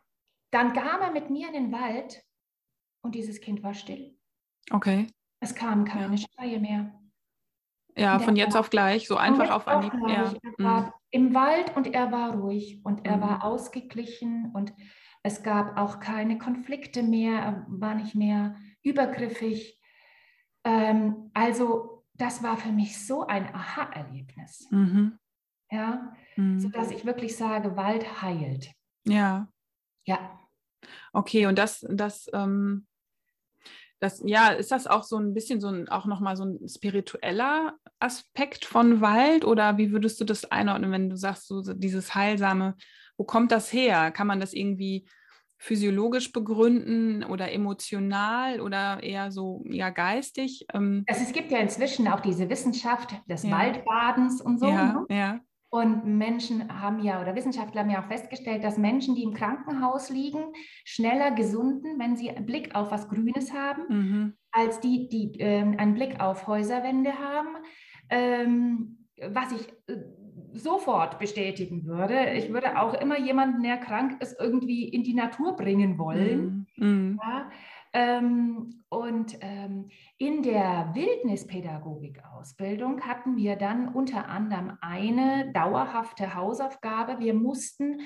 dann 0.51 0.73
kam 0.73 1.01
er 1.01 1.11
mit 1.11 1.29
mir 1.29 1.47
in 1.47 1.53
den 1.53 1.71
Wald 1.71 2.23
und 3.01 3.15
dieses 3.15 3.41
Kind 3.41 3.63
war 3.63 3.73
still. 3.73 4.15
Okay. 4.71 5.07
Es 5.39 5.55
kamen 5.55 5.85
keine 5.85 6.15
ja. 6.15 6.25
Schreie 6.35 6.59
mehr. 6.59 6.93
Ja, 7.97 8.19
von 8.19 8.35
jetzt 8.35 8.53
war, 8.53 8.61
auf 8.61 8.69
gleich, 8.69 9.07
so 9.07 9.15
einfach 9.15 9.51
auf 9.51 9.67
Anhieb. 9.67 9.93
Ja. 10.07 10.33
Er 10.33 10.63
war 10.63 10.81
mhm. 10.81 10.91
im 11.11 11.33
Wald 11.33 11.75
und 11.75 11.93
er 11.93 12.11
war 12.11 12.35
ruhig 12.35 12.81
und 12.83 13.05
er 13.05 13.17
mhm. 13.17 13.21
war 13.21 13.43
ausgeglichen 13.43 14.51
und 14.53 14.73
es 15.23 15.41
gab 15.43 15.77
auch 15.77 15.99
keine 15.99 16.37
Konflikte 16.37 17.01
mehr, 17.01 17.39
er 17.39 17.65
war 17.67 17.95
nicht 17.95 18.15
mehr 18.15 18.55
übergriffig. 18.85 19.79
Ähm, 20.63 21.31
also 21.33 22.05
das 22.13 22.43
war 22.43 22.57
für 22.57 22.71
mich 22.71 23.05
so 23.05 23.27
ein 23.27 23.53
Aha-Erlebnis. 23.53 24.67
Mhm. 24.71 25.17
Ja, 25.71 26.13
mhm. 26.35 26.59
sodass 26.59 26.91
ich 26.91 27.05
wirklich 27.05 27.35
sage, 27.35 27.75
Wald 27.75 28.21
heilt. 28.21 28.71
Ja. 29.05 29.47
Ja. 30.05 30.39
Okay, 31.11 31.47
und 31.47 31.57
das, 31.57 31.85
das, 31.89 32.29
ähm, 32.33 32.85
das, 33.99 34.21
ja, 34.25 34.49
ist 34.49 34.71
das 34.71 34.87
auch 34.87 35.03
so 35.03 35.17
ein 35.17 35.33
bisschen 35.33 35.59
so 35.59 35.69
ein, 35.69 35.89
auch 35.89 36.05
nochmal 36.05 36.35
so 36.35 36.45
ein 36.45 36.67
spiritueller 36.67 37.77
Aspekt 37.99 38.65
von 38.65 39.01
Wald 39.01 39.45
oder 39.45 39.77
wie 39.77 39.91
würdest 39.91 40.19
du 40.21 40.25
das 40.25 40.45
einordnen, 40.45 40.91
wenn 40.91 41.09
du 41.09 41.17
sagst, 41.17 41.47
so 41.47 41.61
dieses 41.73 42.13
Heilsame, 42.13 42.75
wo 43.17 43.23
kommt 43.23 43.51
das 43.51 43.73
her? 43.73 44.11
Kann 44.11 44.27
man 44.27 44.39
das 44.39 44.53
irgendwie 44.53 45.07
physiologisch 45.57 46.31
begründen 46.31 47.23
oder 47.23 47.51
emotional 47.51 48.59
oder 48.61 49.01
eher 49.01 49.31
so 49.31 49.63
ja 49.69 49.89
geistig? 49.89 50.65
Ähm, 50.73 51.03
also 51.07 51.21
es 51.21 51.31
gibt 51.31 51.51
ja 51.51 51.59
inzwischen 51.59 52.07
auch 52.07 52.19
diese 52.19 52.49
Wissenschaft 52.49 53.15
des 53.29 53.43
ja. 53.43 53.51
Waldbadens 53.51 54.41
und 54.41 54.59
so. 54.59 54.67
Ja, 54.67 54.93
ne? 54.93 55.05
ja. 55.09 55.39
Und 55.69 56.05
Menschen 56.05 56.81
haben 56.81 56.99
ja, 56.99 57.21
oder 57.21 57.35
Wissenschaftler 57.35 57.81
haben 57.81 57.89
ja 57.89 58.01
auch 58.01 58.07
festgestellt, 58.07 58.63
dass 58.63 58.77
Menschen, 58.77 59.13
die 59.13 59.23
im 59.23 59.33
Krankenhaus 59.33 60.09
liegen, 60.09 60.53
schneller 60.85 61.31
gesunden, 61.31 61.99
wenn 61.99 62.15
sie 62.15 62.29
einen 62.29 62.45
Blick 62.45 62.73
auf 62.75 62.91
was 62.91 63.09
Grünes 63.09 63.53
haben, 63.53 63.81
mhm. 63.89 64.33
als 64.51 64.79
die, 64.79 65.09
die 65.09 65.37
äh, 65.39 65.61
einen 65.61 65.93
Blick 65.93 66.21
auf 66.21 66.47
Häuserwände 66.47 67.19
haben. 67.19 67.57
Ähm, 68.09 69.05
was 69.29 69.51
ich 69.51 69.67
äh, 69.87 69.97
sofort 70.55 71.19
bestätigen 71.19 71.85
würde. 71.85 72.33
Ich 72.33 72.51
würde 72.51 72.79
auch 72.79 72.93
immer 72.93 73.19
jemanden, 73.19 73.63
der 73.63 73.77
krank 73.77 74.21
ist, 74.21 74.39
irgendwie 74.39 74.89
in 74.89 75.03
die 75.03 75.13
Natur 75.13 75.55
bringen 75.55 75.97
wollen. 75.97 76.67
Mhm. 76.75 77.19
Ja, 77.21 77.49
ähm, 77.95 78.83
und 78.89 79.37
ähm, 79.39 79.89
in 80.17 80.43
der 80.43 80.91
Wildnispädagogik-Ausbildung 80.93 83.01
hatten 83.01 83.37
wir 83.37 83.55
dann 83.55 83.87
unter 83.87 84.27
anderem 84.27 84.77
eine 84.81 85.53
dauerhafte 85.53 86.35
Hausaufgabe. 86.35 87.19
Wir 87.19 87.33
mussten 87.33 88.01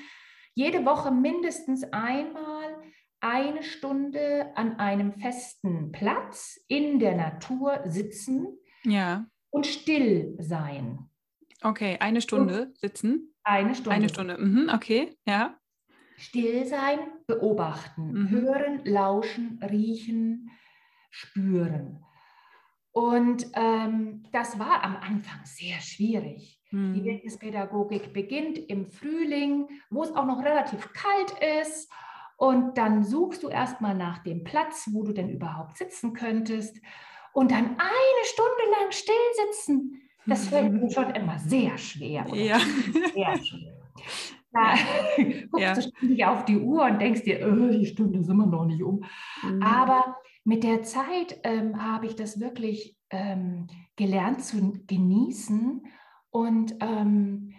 jede 0.54 0.86
Woche 0.86 1.10
mindestens 1.10 1.82
einmal 1.92 2.76
eine 3.18 3.64
Stunde 3.64 4.52
an 4.54 4.78
einem 4.78 5.14
festen 5.14 5.90
Platz 5.90 6.56
in 6.68 7.00
der 7.00 7.16
Natur 7.16 7.80
sitzen 7.84 8.46
ja. 8.84 9.26
und 9.50 9.66
still 9.66 10.36
sein. 10.38 11.09
Okay, 11.62 11.96
eine 12.00 12.20
Stunde 12.20 12.62
und 12.62 12.78
sitzen. 12.78 13.34
Eine 13.42 13.74
Stunde. 13.74 13.90
Eine 13.90 14.08
Stunde, 14.08 14.38
mhm, 14.38 14.70
okay, 14.72 15.16
ja. 15.26 15.58
Still 16.16 16.66
sein, 16.66 16.98
beobachten, 17.26 18.12
mhm. 18.12 18.30
hören, 18.30 18.80
lauschen, 18.84 19.58
riechen, 19.62 20.50
spüren. 21.10 22.04
Und 22.92 23.46
ähm, 23.54 24.24
das 24.32 24.58
war 24.58 24.82
am 24.82 24.96
Anfang 24.96 25.40
sehr 25.44 25.80
schwierig. 25.80 26.60
Mhm. 26.70 26.94
Die 26.94 27.04
Wildnispädagogik 27.04 28.12
beginnt 28.12 28.58
im 28.58 28.86
Frühling, 28.86 29.68
wo 29.90 30.02
es 30.02 30.14
auch 30.14 30.26
noch 30.26 30.42
relativ 30.44 30.92
kalt 30.92 31.34
ist. 31.62 31.90
Und 32.36 32.78
dann 32.78 33.04
suchst 33.04 33.42
du 33.42 33.48
erstmal 33.48 33.94
nach 33.94 34.22
dem 34.22 34.44
Platz, 34.44 34.88
wo 34.92 35.02
du 35.04 35.12
denn 35.12 35.28
überhaupt 35.28 35.76
sitzen 35.76 36.14
könntest. 36.14 36.80
Und 37.32 37.50
dann 37.50 37.64
eine 37.64 38.24
Stunde 38.24 38.70
lang 38.78 38.90
still 38.92 39.14
sitzen. 39.46 40.09
Das 40.30 40.48
fällt 40.48 40.72
mir 40.72 40.90
schon 40.90 41.10
immer 41.10 41.38
sehr 41.38 41.76
schwer. 41.76 42.24
Ja. 42.32 42.58
Sehr 43.14 43.36
schwer. 43.36 43.76
Da 44.52 44.74
guckst 45.16 45.60
ja. 45.60 45.74
du 45.74 45.82
ständig 45.82 46.24
auf 46.24 46.44
die 46.44 46.58
Uhr 46.58 46.84
und 46.84 47.00
denkst 47.00 47.22
dir, 47.22 47.46
oh, 47.46 47.70
die 47.70 47.86
Stunde 47.86 48.20
sind 48.24 48.36
wir 48.36 48.46
noch 48.46 48.64
nicht 48.64 48.82
um. 48.82 49.04
Mhm. 49.44 49.62
Aber 49.62 50.16
mit 50.42 50.64
der 50.64 50.82
Zeit 50.82 51.38
ähm, 51.44 51.80
habe 51.80 52.06
ich 52.06 52.16
das 52.16 52.40
wirklich 52.40 52.96
ähm, 53.10 53.68
gelernt 53.94 54.42
zu 54.42 54.72
genießen 54.88 55.82
und 56.30 56.74
ähm, 56.80 57.54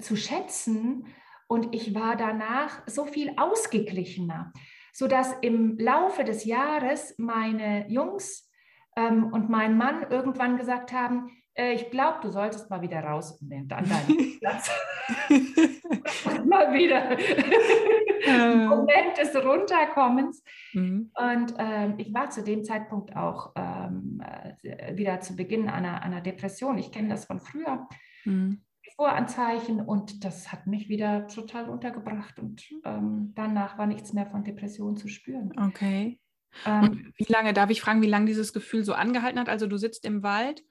zu 0.00 0.16
schätzen. 0.16 1.06
Und 1.46 1.74
ich 1.74 1.94
war 1.94 2.14
danach 2.14 2.82
so 2.86 3.06
viel 3.06 3.32
ausgeglichener, 3.38 4.52
sodass 4.92 5.32
im 5.40 5.78
Laufe 5.78 6.24
des 6.24 6.44
Jahres 6.44 7.14
meine 7.16 7.88
Jungs 7.88 8.50
ähm, 8.96 9.32
und 9.32 9.48
mein 9.48 9.78
Mann 9.78 10.04
irgendwann 10.10 10.58
gesagt 10.58 10.92
haben, 10.92 11.30
äh, 11.58 11.72
ich 11.72 11.90
glaube, 11.90 12.18
du 12.22 12.30
solltest 12.30 12.70
mal 12.70 12.80
wieder 12.80 13.00
raus 13.00 13.38
an 13.40 13.68
deinen 13.68 13.88
Platz. 14.40 14.70
mal 16.46 16.72
wieder. 16.72 17.16
Moment 18.68 19.18
des 19.18 19.34
Runterkommens. 19.36 20.42
Mhm. 20.72 21.10
Und 21.14 21.54
ähm, 21.58 21.94
ich 21.98 22.12
war 22.14 22.30
zu 22.30 22.42
dem 22.42 22.64
Zeitpunkt 22.64 23.16
auch 23.16 23.52
ähm, 23.56 24.22
äh, 24.62 24.96
wieder 24.96 25.20
zu 25.20 25.34
Beginn 25.34 25.68
einer, 25.68 26.02
einer 26.02 26.20
Depression. 26.20 26.78
Ich 26.78 26.92
kenne 26.92 27.08
das 27.08 27.24
von 27.24 27.40
früher. 27.40 27.88
Mhm. 28.24 28.62
Voranzeichen 28.96 29.80
und 29.80 30.24
das 30.24 30.50
hat 30.50 30.66
mich 30.66 30.88
wieder 30.88 31.28
total 31.28 31.68
untergebracht 31.68 32.40
und 32.40 32.64
ähm, 32.84 33.32
danach 33.36 33.78
war 33.78 33.86
nichts 33.86 34.12
mehr 34.12 34.26
von 34.26 34.42
Depression 34.42 34.96
zu 34.96 35.06
spüren. 35.06 35.52
Okay. 35.56 36.18
Ähm, 36.66 37.12
wie 37.16 37.32
lange, 37.32 37.52
darf 37.52 37.70
ich 37.70 37.80
fragen, 37.80 38.02
wie 38.02 38.08
lange 38.08 38.26
dieses 38.26 38.52
Gefühl 38.52 38.82
so 38.82 38.94
angehalten 38.94 39.38
hat? 39.38 39.48
Also 39.48 39.68
du 39.68 39.76
sitzt 39.76 40.04
im 40.04 40.24
Wald 40.24 40.64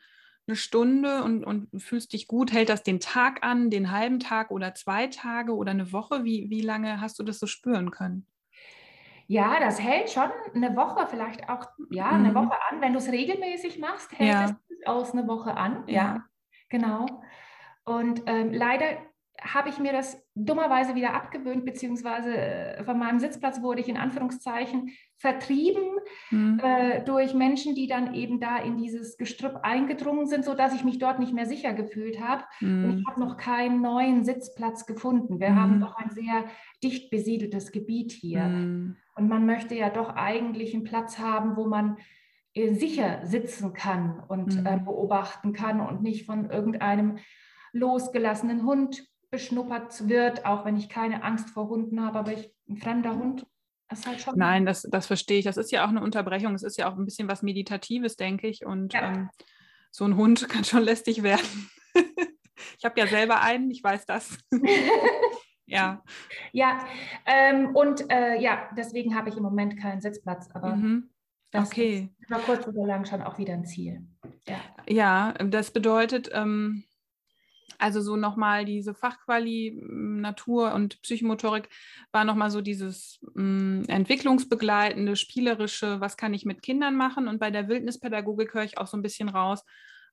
eine 0.48 0.56
Stunde 0.56 1.24
und, 1.24 1.44
und 1.44 1.82
fühlst 1.82 2.14
dich 2.14 2.28
gut? 2.28 2.52
Hält 2.52 2.70
das 2.70 2.84
den 2.84 3.00
Tag 3.00 3.44
an, 3.44 3.70
den 3.70 3.92
halben 3.92 4.20
Tag 4.20 4.52
oder 4.52 4.74
zwei 4.74 5.08
Tage 5.08 5.56
oder 5.56 5.72
eine 5.72 5.92
Woche? 5.92 6.24
Wie, 6.24 6.50
wie 6.50 6.62
lange 6.62 7.02
hast 7.02 7.20
du 7.20 7.24
das 7.24 7.40
so 7.40 7.48
spüren 7.48 7.92
können? 7.92 8.26
Ja, 9.28 9.60
das 9.60 9.82
hält 9.82 10.10
schon 10.10 10.30
eine 10.56 10.76
Woche, 10.78 11.06
vielleicht 11.08 11.50
auch 11.50 11.68
ja, 11.90 12.10
eine 12.10 12.30
mhm. 12.30 12.36
Woche 12.36 12.58
an. 12.70 12.80
Wenn 12.80 12.94
du 12.94 13.00
es 13.00 13.12
regelmäßig 13.12 13.78
machst, 13.78 14.18
hält 14.18 14.30
ja. 14.30 14.46
es 14.46 14.56
durchaus 14.70 15.12
eine 15.12 15.28
Woche 15.28 15.56
an. 15.56 15.84
Ja, 15.88 15.94
ja 15.94 16.26
genau. 16.70 17.06
Und 17.84 18.24
ähm, 18.26 18.54
leider 18.54 18.98
habe 19.42 19.70
ich 19.70 19.80
mir 19.80 19.92
das 19.92 20.18
dummerweise 20.36 20.96
wieder 20.96 21.14
abgewöhnt, 21.14 21.66
beziehungsweise 21.66 22.36
äh, 22.36 22.84
von 22.84 22.98
meinem 22.98 23.20
Sitzplatz 23.20 23.62
wurde 23.62 23.82
ich 23.82 23.88
in 23.88 23.98
Anführungszeichen 23.98 24.92
vertrieben 25.18 25.98
mhm. 26.32 26.60
äh, 26.64 27.04
durch 27.04 27.34
Menschen, 27.34 27.76
die 27.76 27.88
dann 27.88 28.14
eben 28.14 28.40
da 28.40 28.58
in 28.58 28.78
dieses 28.78 29.18
Gestrüpp 29.18 29.60
eingedrungen 29.64 30.28
sind, 30.28 30.46
sodass 30.46 30.74
ich 30.76 30.84
mich 30.84 31.00
dort 31.00 31.20
nicht 31.20 31.34
mehr 31.34 31.46
sicher 31.46 31.74
gefühlt 31.74 32.22
habe. 32.22 32.44
Mhm. 32.62 32.84
Und 32.84 33.00
ich 33.00 33.08
habe 33.08 33.20
noch 33.20 33.38
keinen 33.38 33.82
neuen 33.82 34.24
Sitzplatz 34.24 34.86
gefunden. 34.86 35.40
Wir 35.40 35.52
mhm. 35.52 35.60
haben 35.60 35.80
doch 35.80 35.96
ein 35.96 36.10
sehr 36.12 36.46
dicht 36.84 37.10
besiedeltes 37.10 37.72
Gebiet 37.72 38.12
hier. 38.12 38.44
Mhm. 38.44 38.98
Und 39.16 39.28
man 39.28 39.46
möchte 39.46 39.76
ja 39.76 39.90
doch 39.90 40.16
eigentlich 40.16 40.74
einen 40.74 40.84
Platz 40.84 41.20
haben, 41.20 41.56
wo 41.56 41.68
man 41.68 41.98
äh, 42.54 42.74
sicher 42.74 43.20
sitzen 43.24 43.74
kann 43.74 44.24
und 44.28 44.56
äh, 44.66 44.78
mhm. 44.78 44.86
beobachten 44.86 45.54
kann 45.54 45.80
und 45.80 46.02
nicht 46.02 46.26
von 46.26 46.50
irgendeinem 46.50 47.18
losgelassenen 47.72 48.64
Hund 48.64 49.08
beschnuppert 49.30 50.08
wird, 50.08 50.46
auch 50.46 50.66
wenn 50.66 50.78
ich 50.78 50.90
keine 50.90 51.24
Angst 51.24 51.50
vor 51.50 51.68
Hunden 51.70 52.02
habe, 52.04 52.20
aber 52.20 52.34
ich, 52.34 52.52
ein 52.70 52.78
fremder 52.78 53.16
Hund 53.18 53.46
ist 53.92 54.08
halt 54.08 54.22
schon. 54.22 54.38
Nein, 54.38 54.66
das, 54.66 54.84
das 54.84 55.08
verstehe 55.08 55.40
ich. 55.40 55.46
Das 55.46 55.58
ist 55.58 55.72
ja 55.72 55.86
auch 55.86 55.90
eine 55.90 56.02
Unterbrechung. 56.02 56.54
Es 56.56 56.64
ist 56.64 56.78
ja 56.78 56.90
auch 56.90 56.98
ein 56.98 57.06
bisschen 57.06 57.30
was 57.30 57.42
Meditatives, 57.42 58.16
denke 58.16 58.48
ich. 58.48 58.66
Und 58.66 58.94
ja. 58.94 59.14
ähm, 59.14 59.30
so 59.92 60.06
ein 60.06 60.16
Hund 60.16 60.48
kann 60.50 60.64
schon 60.64 60.84
lästig 60.84 61.24
werden. 61.24 61.70
ich 62.78 62.86
habe 62.86 63.00
ja 63.00 63.08
selber 63.08 63.42
einen, 63.42 63.72
ich 63.72 63.84
weiß 63.84 64.06
das. 64.06 64.38
ja. 65.66 66.04
Ja, 66.52 66.86
ähm, 67.26 67.76
und 67.76 68.10
äh, 68.12 68.40
ja, 68.40 68.70
deswegen 68.76 69.16
habe 69.16 69.30
ich 69.30 69.38
im 69.38 69.44
Moment 69.44 69.80
keinen 69.80 70.02
Sitzplatz, 70.02 70.50
aber 70.54 70.76
mhm. 70.76 71.10
das 71.52 71.68
okay. 71.68 72.10
ist 72.20 72.28
über 72.28 72.40
kurz 72.40 72.68
oder 72.68 72.86
lang 72.86 73.06
schon 73.06 73.22
auch 73.22 73.38
wieder 73.38 73.54
ein 73.54 73.66
Ziel. 73.66 74.06
Ja, 74.48 74.60
ja 74.88 75.34
das 75.34 75.72
bedeutet, 75.72 76.30
ähm, 76.34 76.84
also 77.78 78.02
so 78.02 78.16
nochmal 78.16 78.66
diese 78.66 78.94
Fachquali 78.94 79.80
Natur 79.84 80.74
und 80.74 81.02
Psychomotorik 81.02 81.70
war 82.12 82.24
nochmal 82.26 82.50
so 82.50 82.62
dieses 82.62 83.20
mh, 83.36 83.86
entwicklungsbegleitende, 83.88 85.16
spielerische, 85.16 86.02
was 86.02 86.18
kann 86.18 86.34
ich 86.34 86.46
mit 86.46 86.62
Kindern 86.62 86.96
machen? 86.96 87.28
Und 87.28 87.40
bei 87.40 87.52
der 87.52 87.68
Wildnispädagogik 87.68 88.54
höre 88.54 88.64
ich 88.64 88.78
auch 88.78 88.88
so 88.88 88.98
ein 88.98 89.04
bisschen 89.04 89.30
raus, 89.30 89.64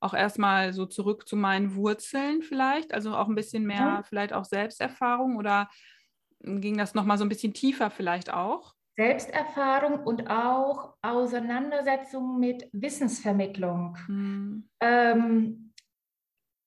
auch 0.00 0.14
erstmal 0.14 0.72
so 0.72 0.86
zurück 0.86 1.26
zu 1.26 1.36
meinen 1.36 1.74
Wurzeln 1.74 2.42
vielleicht, 2.42 2.92
also 2.92 3.16
auch 3.16 3.28
ein 3.28 3.34
bisschen 3.34 3.64
mehr 3.64 3.76
ja. 3.76 4.02
vielleicht 4.02 4.32
auch 4.32 4.44
Selbsterfahrung 4.44 5.36
oder 5.36 5.68
ging 6.40 6.76
das 6.76 6.94
nochmal 6.94 7.18
so 7.18 7.24
ein 7.24 7.30
bisschen 7.30 7.54
tiefer 7.54 7.90
vielleicht 7.90 8.32
auch? 8.32 8.74
Selbsterfahrung 8.96 10.04
und 10.04 10.30
auch 10.30 10.94
Auseinandersetzung 11.02 12.38
mit 12.38 12.68
Wissensvermittlung. 12.72 13.96
Hm. 14.06 14.68
Ähm, 14.80 15.73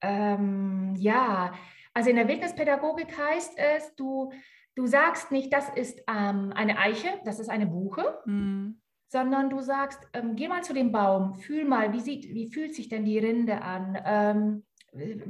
ähm, 0.02 0.96
ja, 0.98 1.54
also 1.94 2.10
in 2.10 2.16
der 2.16 2.28
Wildnispädagogik 2.28 3.18
heißt 3.18 3.58
es, 3.58 3.96
du, 3.96 4.32
du 4.76 4.86
sagst 4.86 5.32
nicht, 5.32 5.52
das 5.52 5.70
ist 5.70 6.00
ähm, 6.08 6.52
eine 6.54 6.78
Eiche, 6.78 7.08
das 7.26 7.40
ist 7.40 7.50
eine 7.50 7.66
Buche, 7.66 8.20
mhm. 8.26 8.80
sondern 9.08 9.50
du 9.50 9.62
sagst, 9.62 10.00
ähm, 10.14 10.36
geh 10.36 10.48
mal 10.48 10.64
zu 10.64 10.74
dem 10.74 10.92
Baum, 10.92 11.36
fühl 11.36 11.66
mal, 11.66 11.94
wie, 11.94 12.00
sieht, 12.00 12.34
wie 12.34 12.52
fühlt 12.52 12.76
sich 12.76 12.90
denn 12.90 13.06
die 13.06 13.18
Rinde 13.18 13.62
an, 13.62 13.98
ähm, 14.06 14.64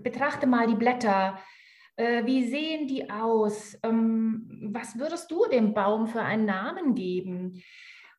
betrachte 0.01 0.47
mal 0.47 0.67
die 0.67 0.75
Blätter, 0.75 1.39
äh, 1.97 2.25
wie 2.25 2.47
sehen 2.47 2.87
die 2.87 3.09
aus, 3.09 3.77
ähm, 3.83 4.69
was 4.71 4.99
würdest 4.99 5.31
du 5.31 5.45
dem 5.51 5.73
Baum 5.73 6.07
für 6.07 6.21
einen 6.21 6.45
Namen 6.45 6.95
geben? 6.95 7.63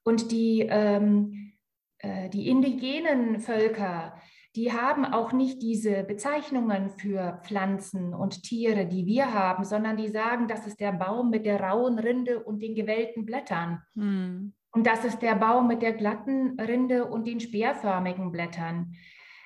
Und 0.03 0.33
die, 0.33 0.67
ähm, 0.69 1.53
äh, 1.99 2.29
die 2.31 2.49
indigenen 2.49 3.41
Völker, 3.41 4.21
die 4.59 4.73
haben 4.73 5.05
auch 5.05 5.33
nicht 5.33 5.63
diese 5.63 6.03
Bezeichnungen 6.03 6.91
für 6.91 7.41
Pflanzen 7.45 8.13
und 8.13 8.43
Tiere, 8.43 8.87
die 8.87 9.07
wir 9.07 9.33
haben, 9.33 9.63
sondern 9.63 9.97
die 9.97 10.09
sagen, 10.09 10.49
das 10.49 10.67
ist 10.67 10.81
der 10.81 10.91
Baum 10.91 11.31
mit 11.31 11.47
der 11.47 11.61
rauen 11.61 12.01
Rinde 12.01 12.43
und 12.43 12.61
den 12.61 12.75
gewellten 12.75 13.25
Blättern. 13.25 13.81
Hm. 13.95 14.53
Und 14.73 14.85
das 14.85 15.05
ist 15.05 15.23
der 15.23 15.37
Baum 15.37 15.69
mit 15.69 15.81
der 15.81 15.93
glatten 15.93 16.59
Rinde 16.59 17.05
und 17.05 17.29
den 17.29 17.39
speerförmigen 17.39 18.33
Blättern. 18.33 18.97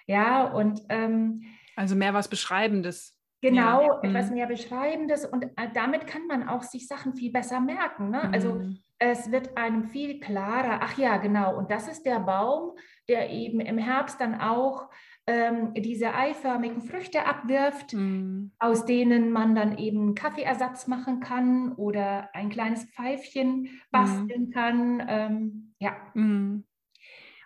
Ja, 0.06 0.44
und 0.44 0.80
ähm, 0.88 1.42
also 1.76 1.94
mehr 1.94 2.14
was 2.14 2.28
Beschreibendes. 2.28 3.20
Genau, 3.42 3.82
ja. 3.82 4.00
etwas 4.02 4.28
hm. 4.28 4.34
mehr 4.34 4.46
Beschreibendes 4.46 5.26
und 5.26 5.44
äh, 5.44 5.68
damit 5.74 6.06
kann 6.06 6.26
man 6.26 6.48
auch 6.48 6.62
sich 6.62 6.88
Sachen 6.88 7.14
viel 7.16 7.32
besser 7.32 7.60
merken. 7.60 8.08
Ne? 8.08 8.32
Also 8.32 8.54
hm. 8.54 8.78
Es 9.10 9.32
wird 9.32 9.56
einem 9.56 9.84
viel 9.84 10.20
klarer, 10.20 10.78
ach 10.82 10.96
ja, 10.96 11.16
genau, 11.16 11.56
und 11.56 11.70
das 11.72 11.88
ist 11.88 12.04
der 12.04 12.20
Baum, 12.20 12.76
der 13.08 13.30
eben 13.30 13.58
im 13.58 13.76
Herbst 13.76 14.20
dann 14.20 14.40
auch 14.40 14.88
ähm, 15.26 15.74
diese 15.74 16.14
eiförmigen 16.14 16.82
Früchte 16.82 17.26
abwirft, 17.26 17.94
mm. 17.94 18.52
aus 18.60 18.84
denen 18.84 19.32
man 19.32 19.56
dann 19.56 19.76
eben 19.76 20.14
Kaffeeersatz 20.14 20.86
machen 20.86 21.20
kann 21.20 21.72
oder 21.72 22.30
ein 22.32 22.48
kleines 22.48 22.84
Pfeifchen 22.84 23.68
basteln 23.90 24.48
mm. 24.48 24.50
kann. 24.50 25.02
Ähm, 25.08 25.74
ja. 25.78 25.96
Mm. 26.14 26.64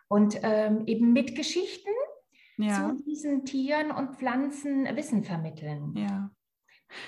Und 0.09 0.39
ähm, 0.43 0.85
eben 0.87 1.13
mit 1.13 1.35
Geschichten 1.35 1.91
ja. 2.59 2.75
zu 2.75 3.03
diesen 3.05 3.45
Tieren 3.45 3.91
und 3.91 4.17
Pflanzen 4.17 4.85
Wissen 4.95 5.25
vermitteln. 5.25 5.95
Ja. 5.97 6.31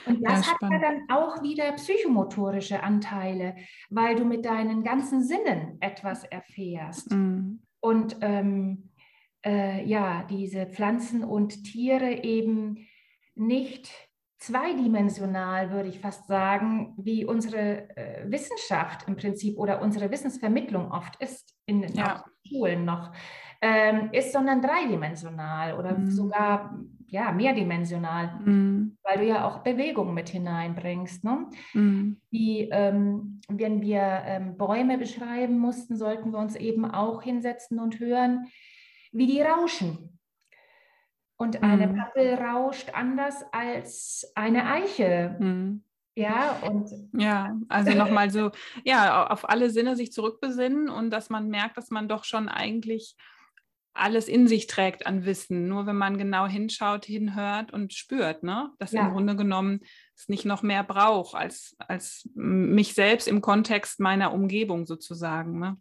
Und 0.07 0.23
das 0.27 0.47
ja, 0.47 0.53
hat 0.53 0.59
ja 0.63 0.79
dann 0.79 1.03
auch 1.09 1.43
wieder 1.43 1.73
psychomotorische 1.73 2.83
Anteile, 2.83 3.57
weil 3.91 4.17
du 4.17 4.25
mit 4.25 4.45
deinen 4.45 4.83
ganzen 4.83 5.23
Sinnen 5.23 5.79
etwas 5.81 6.25
erfährst. 6.25 7.11
Mm. 7.13 7.61
Und 7.81 8.17
ähm, 8.21 8.91
äh, 9.45 9.85
ja, 9.85 10.25
diese 10.25 10.67
Pflanzen 10.67 11.25
und 11.25 11.65
Tiere 11.65 12.25
eben 12.25 12.87
nicht 13.35 13.91
zweidimensional, 14.39 15.71
würde 15.71 15.89
ich 15.89 15.99
fast 16.01 16.27
sagen, 16.29 16.95
wie 16.97 17.25
unsere 17.25 17.89
äh, 17.97 18.31
Wissenschaft 18.31 19.07
im 19.09 19.17
Prinzip 19.17 19.59
oder 19.59 19.83
unsere 19.83 20.11
Wissensvermittlung 20.11 20.93
oft 20.93 21.21
ist 21.21 21.57
in 21.67 21.83
den 21.83 21.95
ja. 21.95 22.25
Schulen 22.47 22.85
noch, 22.85 23.13
ähm, 23.61 24.11
ist, 24.13 24.33
sondern 24.33 24.63
dreidimensional 24.63 25.77
oder 25.77 25.99
mhm. 25.99 26.11
sogar 26.11 26.79
ja, 27.11 27.33
mehrdimensional, 27.33 28.39
mhm. 28.45 28.99
weil 29.03 29.19
du 29.19 29.25
ja 29.25 29.47
auch 29.47 29.59
Bewegung 29.63 30.13
mit 30.13 30.29
hineinbringst. 30.29 31.25
Ne? 31.25 31.47
Mhm. 31.73 32.21
Wie, 32.31 32.69
ähm, 32.71 33.41
wenn 33.49 33.81
wir 33.81 34.23
ähm, 34.27 34.57
Bäume 34.59 34.99
beschreiben 34.99 35.59
mussten, 35.59 35.97
sollten 35.97 36.33
wir 36.33 36.39
uns 36.39 36.55
eben 36.55 36.85
auch 36.85 37.23
hinsetzen 37.23 37.81
und 37.81 37.99
hören, 37.99 38.47
wie 39.13 39.27
die 39.27 39.41
rauschen. 39.41 40.19
Und 41.37 41.63
eine 41.63 41.87
mhm. 41.87 41.97
Pappel 41.97 42.35
rauscht 42.35 42.91
anders 42.93 43.45
als 43.53 44.31
eine 44.35 44.67
Eiche. 44.67 45.37
Mhm. 45.39 45.85
Ja, 46.15 46.59
und 46.67 46.91
ja, 47.13 47.57
also 47.69 47.93
nochmal 47.93 48.29
so, 48.29 48.51
ja, 48.85 49.29
auf 49.29 49.49
alle 49.49 49.71
Sinne 49.71 49.95
sich 49.95 50.13
zurückbesinnen 50.13 50.89
und 50.89 51.11
dass 51.11 51.31
man 51.31 51.49
merkt, 51.49 51.77
dass 51.77 51.91
man 51.91 52.09
doch 52.09 52.25
schon 52.25 52.49
eigentlich 52.49 53.15
alles 53.99 54.29
in 54.29 54.49
sich 54.49 54.67
trägt 54.67 55.07
an 55.07 55.25
Wissen. 55.25 55.69
Nur 55.69 55.87
wenn 55.87 55.97
man 55.97 56.19
genau 56.19 56.47
hinschaut, 56.47 57.05
hinhört 57.05 57.73
und 57.73 57.93
spürt, 57.93 58.43
ne? 58.43 58.71
dass 58.79 58.93
ja. 58.93 59.07
im 59.07 59.13
Grunde 59.13 59.37
genommen 59.37 59.81
es 60.17 60.29
nicht 60.29 60.45
noch 60.45 60.63
mehr 60.63 60.85
braucht 60.85 61.35
als, 61.35 61.77
als 61.79 62.29
mich 62.35 62.95
selbst 62.95 63.29
im 63.29 63.41
Kontext 63.41 64.01
meiner 64.01 64.33
Umgebung 64.33 64.87
sozusagen. 64.87 65.59
Ne? 65.59 65.77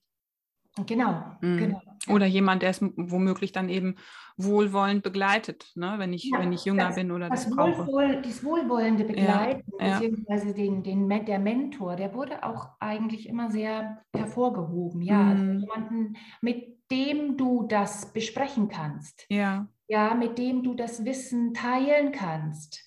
Genau, 0.85 1.23
mhm. 1.41 1.57
genau. 1.57 1.81
Oder 2.09 2.25
jemand, 2.25 2.61
der 2.61 2.69
es 2.69 2.81
womöglich 2.81 3.51
dann 3.51 3.67
eben 3.67 3.95
wohlwollend 4.37 5.03
begleitet, 5.03 5.71
ne? 5.75 5.95
wenn, 5.97 6.13
ich, 6.13 6.25
ja, 6.25 6.39
wenn 6.39 6.53
ich 6.53 6.63
jünger 6.63 6.87
das, 6.87 6.95
bin 6.95 7.11
oder 7.11 7.29
das, 7.29 7.45
das 7.45 7.55
brauche. 7.55 7.87
Wohlwoll, 7.87 8.21
das 8.21 8.43
wohlwollende 8.43 9.03
Begleiten, 9.03 9.71
ja, 9.79 9.99
beziehungsweise 9.99 10.53
den, 10.53 10.83
den, 10.83 11.09
der 11.25 11.39
Mentor, 11.39 11.95
der 11.95 12.13
wurde 12.13 12.43
auch 12.43 12.69
eigentlich 12.79 13.27
immer 13.27 13.51
sehr 13.51 14.03
hervorgehoben. 14.15 15.01
Ja, 15.01 15.17
mhm. 15.17 15.29
also 15.31 15.43
jemanden, 15.65 16.17
mit 16.41 16.76
dem 16.91 17.37
du 17.37 17.63
das 17.67 18.13
besprechen 18.13 18.67
kannst. 18.69 19.25
Ja. 19.29 19.67
Ja, 19.87 20.13
mit 20.15 20.37
dem 20.37 20.63
du 20.63 20.73
das 20.73 21.05
Wissen 21.05 21.53
teilen 21.53 22.11
kannst. 22.11 22.83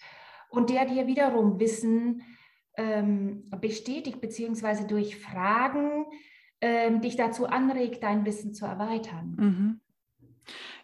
Und 0.50 0.70
der 0.70 0.84
dir 0.84 1.06
wiederum 1.06 1.58
Wissen 1.60 2.22
ähm, 2.76 3.48
bestätigt, 3.60 4.20
beziehungsweise 4.20 4.86
durch 4.86 5.16
Fragen 5.16 6.06
ähm, 6.60 7.00
dich 7.00 7.16
dazu 7.16 7.46
anregt, 7.46 8.02
dein 8.02 8.24
Wissen 8.26 8.52
zu 8.52 8.66
erweitern. 8.66 9.36
Mhm. 9.38 9.80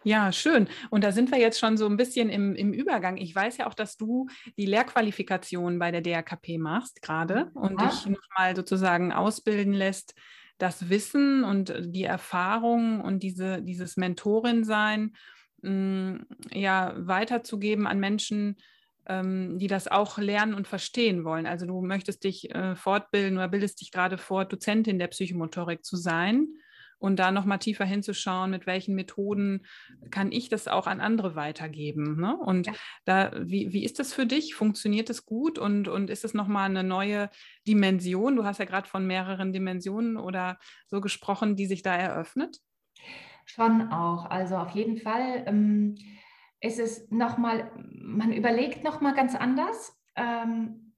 Ja, 0.03 0.31
schön. 0.31 0.69
Und 0.89 1.03
da 1.03 1.11
sind 1.11 1.31
wir 1.31 1.39
jetzt 1.39 1.59
schon 1.59 1.77
so 1.77 1.85
ein 1.85 1.97
bisschen 1.97 2.29
im, 2.29 2.55
im 2.55 2.71
Übergang. 2.71 3.17
Ich 3.17 3.35
weiß 3.35 3.57
ja 3.57 3.67
auch, 3.67 3.73
dass 3.73 3.97
du 3.97 4.27
die 4.57 4.65
Lehrqualifikation 4.65 5.79
bei 5.79 5.91
der 5.91 6.01
DRKP 6.01 6.57
machst 6.57 7.01
gerade 7.01 7.51
und 7.53 7.81
dich 7.81 8.05
nochmal 8.05 8.55
sozusagen 8.55 9.11
ausbilden 9.11 9.73
lässt, 9.73 10.15
das 10.57 10.89
Wissen 10.89 11.43
und 11.43 11.73
die 11.79 12.03
Erfahrung 12.03 13.01
und 13.01 13.21
diese, 13.23 13.61
dieses 13.61 13.97
Mentorin-Sein 13.97 15.15
mm, 15.61 16.15
ja, 16.51 16.93
weiterzugeben 16.97 17.87
an 17.87 17.99
Menschen, 17.99 18.57
ähm, 19.07 19.59
die 19.59 19.67
das 19.67 19.87
auch 19.87 20.17
lernen 20.17 20.53
und 20.53 20.67
verstehen 20.67 21.23
wollen. 21.23 21.45
Also 21.45 21.65
du 21.65 21.81
möchtest 21.81 22.23
dich 22.23 22.53
äh, 22.53 22.75
fortbilden 22.75 23.37
oder 23.37 23.47
bildest 23.47 23.81
dich 23.81 23.91
gerade 23.91 24.17
fort, 24.17 24.51
Dozentin 24.51 24.99
der 24.99 25.07
Psychomotorik 25.07 25.85
zu 25.85 25.95
sein 25.95 26.47
und 26.99 27.17
da 27.17 27.31
nochmal 27.31 27.59
tiefer 27.59 27.85
hinzuschauen, 27.85 28.51
mit 28.51 28.65
welchen 28.65 28.95
Methoden 28.95 29.65
kann 30.11 30.31
ich 30.31 30.49
das 30.49 30.67
auch 30.67 30.87
an 30.87 30.99
andere 30.99 31.35
weitergeben. 31.35 32.19
Ne? 32.19 32.35
Und 32.37 32.67
ja. 32.67 32.73
da, 33.05 33.31
wie, 33.39 33.73
wie 33.73 33.83
ist 33.83 33.99
das 33.99 34.13
für 34.13 34.25
dich? 34.25 34.55
Funktioniert 34.55 35.09
das 35.09 35.25
gut 35.25 35.59
und, 35.59 35.87
und 35.87 36.09
ist 36.09 36.25
es 36.25 36.33
nochmal 36.33 36.69
eine 36.69 36.83
neue 36.83 37.29
Dimension? 37.67 38.35
Du 38.35 38.45
hast 38.45 38.59
ja 38.59 38.65
gerade 38.65 38.87
von 38.87 39.05
mehreren 39.05 39.53
Dimensionen 39.53 40.17
oder 40.17 40.57
so 40.87 41.01
gesprochen, 41.01 41.55
die 41.55 41.65
sich 41.65 41.81
da 41.81 41.95
eröffnet. 41.95 42.57
Schon 43.45 43.91
auch. 43.91 44.29
Also 44.29 44.57
auf 44.57 44.71
jeden 44.71 44.97
Fall. 44.97 45.43
Ähm 45.45 45.95
ist 46.59 46.79
es 46.79 47.09
nochmal, 47.11 47.71
man 47.75 48.31
überlegt 48.33 48.83
nochmal 48.83 49.13
ganz 49.13 49.35
anders, 49.35 49.95
ähm, 50.15 50.93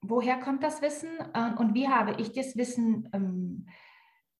woher 0.00 0.38
kommt 0.38 0.62
das 0.62 0.82
Wissen 0.82 1.10
äh, 1.34 1.52
und 1.56 1.74
wie 1.74 1.88
habe 1.88 2.20
ich 2.20 2.32
das 2.32 2.56
Wissen 2.56 3.08
ähm, 3.12 3.66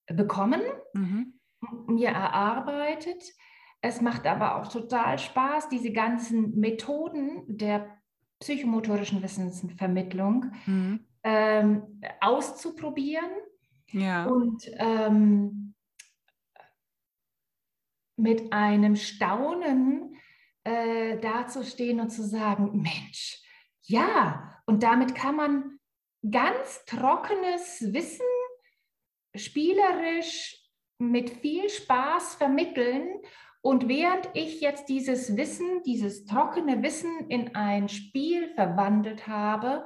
bekommen, 0.07 0.61
mhm. 0.93 1.39
mir 1.87 2.09
erarbeitet. 2.09 3.23
Es 3.81 4.01
macht 4.01 4.25
aber 4.25 4.55
auch 4.55 4.67
total 4.67 5.19
Spaß, 5.19 5.69
diese 5.69 5.91
ganzen 5.91 6.57
Methoden 6.59 7.43
der 7.47 7.97
psychomotorischen 8.39 9.21
Wissensvermittlung 9.21 10.51
mhm. 10.65 11.05
ähm, 11.23 12.01
auszuprobieren 12.19 13.29
ja. 13.91 14.25
und 14.25 14.63
ähm, 14.77 15.73
mit 18.15 18.53
einem 18.53 18.95
Staunen 18.95 20.15
äh, 20.63 21.17
dazustehen 21.19 21.99
und 21.99 22.09
zu 22.09 22.23
sagen, 22.23 22.81
Mensch, 22.81 23.41
ja, 23.83 24.61
und 24.65 24.83
damit 24.83 25.15
kann 25.15 25.35
man 25.35 25.79
ganz 26.29 26.85
trockenes 26.85 27.93
Wissen 27.93 28.25
spielerisch 29.35 30.57
mit 30.99 31.29
viel 31.29 31.69
Spaß 31.69 32.35
vermitteln. 32.35 33.07
Und 33.61 33.87
während 33.87 34.29
ich 34.33 34.59
jetzt 34.61 34.89
dieses 34.89 35.37
Wissen, 35.37 35.83
dieses 35.83 36.25
trockene 36.25 36.83
Wissen 36.83 37.29
in 37.29 37.55
ein 37.55 37.87
Spiel 37.87 38.53
verwandelt 38.55 39.27
habe, 39.27 39.85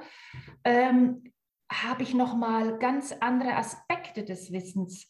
ähm, 0.63 1.31
habe 1.71 2.03
ich 2.03 2.13
nochmal 2.13 2.79
ganz 2.79 3.13
andere 3.19 3.55
Aspekte 3.55 4.23
des 4.23 4.51
Wissens 4.51 5.07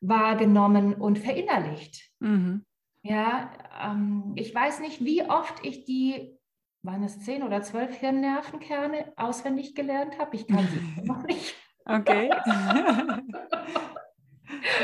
wahrgenommen 0.00 0.94
und 0.94 1.18
verinnerlicht. 1.18 2.10
Mhm. 2.20 2.64
Ja, 3.02 3.50
ähm, 3.82 4.32
ich 4.36 4.54
weiß 4.54 4.80
nicht, 4.80 5.04
wie 5.04 5.22
oft 5.24 5.64
ich 5.64 5.84
die, 5.84 6.38
waren 6.82 7.02
es 7.02 7.20
zehn 7.20 7.42
oder 7.42 7.62
zwölf 7.62 7.94
Hirnnervenkerne 7.96 9.12
auswendig 9.16 9.74
gelernt 9.74 10.18
habe. 10.18 10.36
Ich 10.36 10.46
kann 10.46 10.68
sie 10.68 11.02
noch 11.04 11.22
nicht. 11.24 11.54
Okay. 11.84 12.30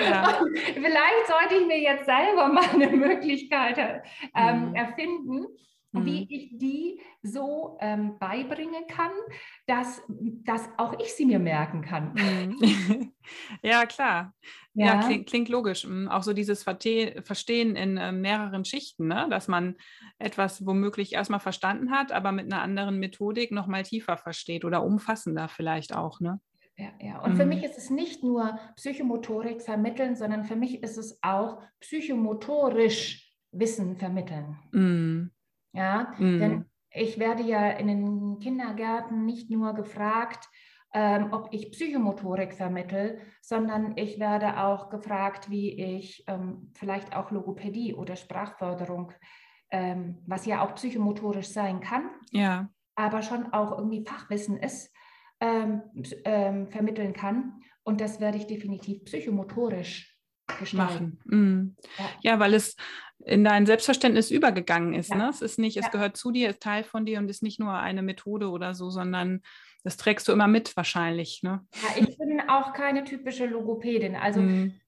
Ja. 0.03 0.41
Vielleicht 0.75 1.27
sollte 1.27 1.63
ich 1.63 1.67
mir 1.67 1.81
jetzt 1.81 2.05
selber 2.05 2.49
mal 2.49 2.69
eine 2.71 2.89
Möglichkeit 2.89 4.03
ähm, 4.35 4.71
mhm. 4.71 4.75
erfinden, 4.75 5.47
mhm. 5.93 6.05
wie 6.05 6.27
ich 6.29 6.59
die 6.59 7.01
so 7.23 7.79
ähm, 7.81 8.19
beibringen 8.19 8.87
kann, 8.89 9.13
dass, 9.67 10.03
dass 10.09 10.69
auch 10.77 10.99
ich 10.99 11.15
sie 11.15 11.27
mir 11.27 11.39
merken 11.39 11.83
kann. 11.83 12.15
Mhm. 12.15 13.13
ja, 13.63 13.87
klar. 13.87 14.35
Ja, 14.75 14.87
ja 14.87 15.01
klingt, 15.03 15.29
klingt, 15.29 15.49
logisch. 15.49 15.85
Hm, 15.85 16.09
auch 16.09 16.23
so 16.23 16.33
dieses 16.33 16.63
Verstehen 16.63 17.77
in 17.77 17.97
äh, 17.97 18.13
mehreren 18.13 18.65
Schichten, 18.65 19.09
ne? 19.09 19.27
dass 19.31 19.49
man 19.49 19.77
etwas 20.19 20.65
womöglich 20.65 21.15
erstmal 21.15 21.41
verstanden 21.41 21.91
hat, 21.91 22.13
aber 22.13 22.33
mit 22.33 22.53
einer 22.53 22.63
anderen 22.63 22.99
Methodik 22.99 23.51
nochmal 23.51 23.83
tiefer 23.83 24.17
versteht 24.17 24.65
oder 24.65 24.83
umfassender 24.83 25.49
vielleicht 25.49 25.95
auch. 25.95 26.21
Ne? 26.21 26.41
Ja, 26.81 26.93
ja. 26.99 27.19
Und 27.21 27.33
mhm. 27.33 27.37
für 27.37 27.47
mich 27.47 27.63
ist 27.63 27.77
es 27.77 27.91
nicht 27.91 28.25
nur 28.25 28.59
Psychomotorik 28.77 29.61
vermitteln, 29.61 30.17
sondern 30.17 30.45
für 30.45 30.57
mich 30.57 30.83
ist 30.83 30.97
es 30.97 31.19
auch 31.23 31.61
psychomotorisch 31.81 33.37
Wissen 33.53 33.97
vermitteln. 33.97 34.57
Mm. 34.73 35.31
Ja, 35.73 36.15
mm. 36.19 36.39
denn 36.39 36.65
ich 36.93 37.19
werde 37.19 37.43
ja 37.43 37.71
in 37.71 37.89
den 37.89 38.39
Kindergärten 38.39 39.27
nicht 39.27 39.51
nur 39.51 39.75
gefragt, 39.75 40.49
ähm, 40.95 41.29
ob 41.33 41.49
ich 41.53 41.71
Psychomotorik 41.73 42.55
vermittel, 42.55 43.21
sondern 43.43 43.97
ich 43.97 44.19
werde 44.19 44.59
auch 44.63 44.89
gefragt, 44.89 45.51
wie 45.51 45.79
ich 45.99 46.25
ähm, 46.29 46.71
vielleicht 46.75 47.15
auch 47.15 47.31
Logopädie 47.31 47.95
oder 47.95 48.17
Sprachförderung, 48.17 49.13
ähm, 49.71 50.19
was 50.27 50.47
ja 50.47 50.65
auch 50.65 50.75
psychomotorisch 50.77 51.49
sein 51.49 51.81
kann, 51.81 52.11
ja. 52.33 52.71
aber 52.95 53.23
schon 53.23 53.53
auch 53.53 53.77
irgendwie 53.77 54.05
Fachwissen 54.05 54.57
ist, 54.57 54.93
ähm, 55.41 55.83
ähm, 56.25 56.69
vermitteln 56.69 57.13
kann. 57.13 57.63
Und 57.83 58.01
das 58.01 58.21
werde 58.21 58.39
ich 58.39 58.47
definitiv 58.47 59.05
psychomotorisch 59.05 60.17
gestalten. 60.59 61.19
machen. 61.25 61.77
Mm. 61.77 61.77
Ja. 61.99 62.33
ja. 62.33 62.39
weil 62.39 62.55
es 62.55 62.77
in 63.25 63.45
dein 63.45 63.67
Selbstverständnis 63.67 64.31
übergegangen 64.31 64.95
ist. 64.95 65.11
Ja. 65.11 65.17
Ne? 65.17 65.29
Es 65.29 65.43
ist 65.43 65.59
nicht, 65.59 65.77
es 65.77 65.87
ja. 65.87 65.91
gehört 65.91 66.17
zu 66.17 66.31
dir, 66.31 66.51
ist 66.51 66.61
Teil 66.61 66.85
von 66.85 67.05
dir 67.05 67.19
und 67.19 67.29
ist 67.29 67.43
nicht 67.43 67.61
nur 67.61 67.73
eine 67.75 68.03
Methode 68.03 68.51
oder 68.51 68.75
so, 68.75 68.91
sondern 68.91 69.43
das 69.83 69.97
trägst 69.97 70.29
du 70.29 70.33
immer 70.33 70.47
mit 70.47 70.77
wahrscheinlich. 70.77 71.41
Ne? 71.43 71.67
Ja, 71.75 72.03
ich 72.03 72.19
bin 72.19 72.41
auch 72.49 72.73
keine 72.73 73.05
typische 73.05 73.47
Logopädin. 73.47 74.17
Also 74.17 74.41
mm. 74.41 74.80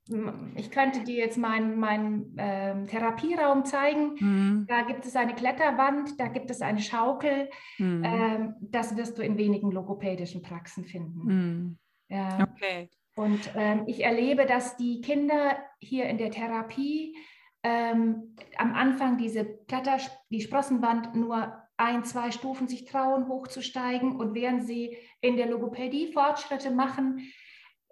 Ich 0.57 0.71
könnte 0.71 1.05
dir 1.05 1.17
jetzt 1.17 1.39
meinen 1.39 1.79
mein, 1.79 2.37
äh, 2.37 2.87
Therapieraum 2.87 3.65
zeigen. 3.65 4.15
Mm. 4.19 4.67
Da 4.67 4.83
gibt 4.83 5.07
es 5.07 5.15
eine 5.15 5.35
Kletterwand, 5.35 6.19
da 6.19 6.27
gibt 6.27 6.51
es 6.51 6.61
eine 6.61 6.81
Schaukel. 6.81 7.49
Mm. 7.79 8.05
Ähm, 8.05 8.55
das 8.61 8.97
wirst 8.97 9.17
du 9.17 9.23
in 9.23 9.39
wenigen 9.39 9.71
logopädischen 9.71 10.43
Praxen 10.43 10.85
finden. 10.85 11.21
Mm. 11.25 11.79
Ja. 12.09 12.49
Okay. 12.53 12.91
Und 13.15 13.53
ähm, 13.55 13.85
ich 13.87 14.03
erlebe, 14.03 14.45
dass 14.47 14.77
die 14.77 15.01
Kinder 15.03 15.57
hier 15.79 16.07
in 16.07 16.19
der 16.19 16.31
Therapie 16.31 17.17
ähm, 17.63 18.35
am 18.57 18.75
Anfang 18.75 19.19
diese 19.19 19.45
Kletter, 19.69 19.99
die 20.31 20.41
Sprossenwand 20.41 21.15
nur 21.15 21.63
ein, 21.77 22.05
zwei 22.05 22.31
Stufen 22.31 22.69
sich 22.69 22.85
trauen, 22.87 23.29
hochzusteigen. 23.29 24.17
Und 24.17 24.35
während 24.35 24.65
sie 24.65 24.97
in 25.21 25.37
der 25.37 25.47
Logopädie 25.47 26.13
Fortschritte 26.13 26.71
machen, 26.71 27.21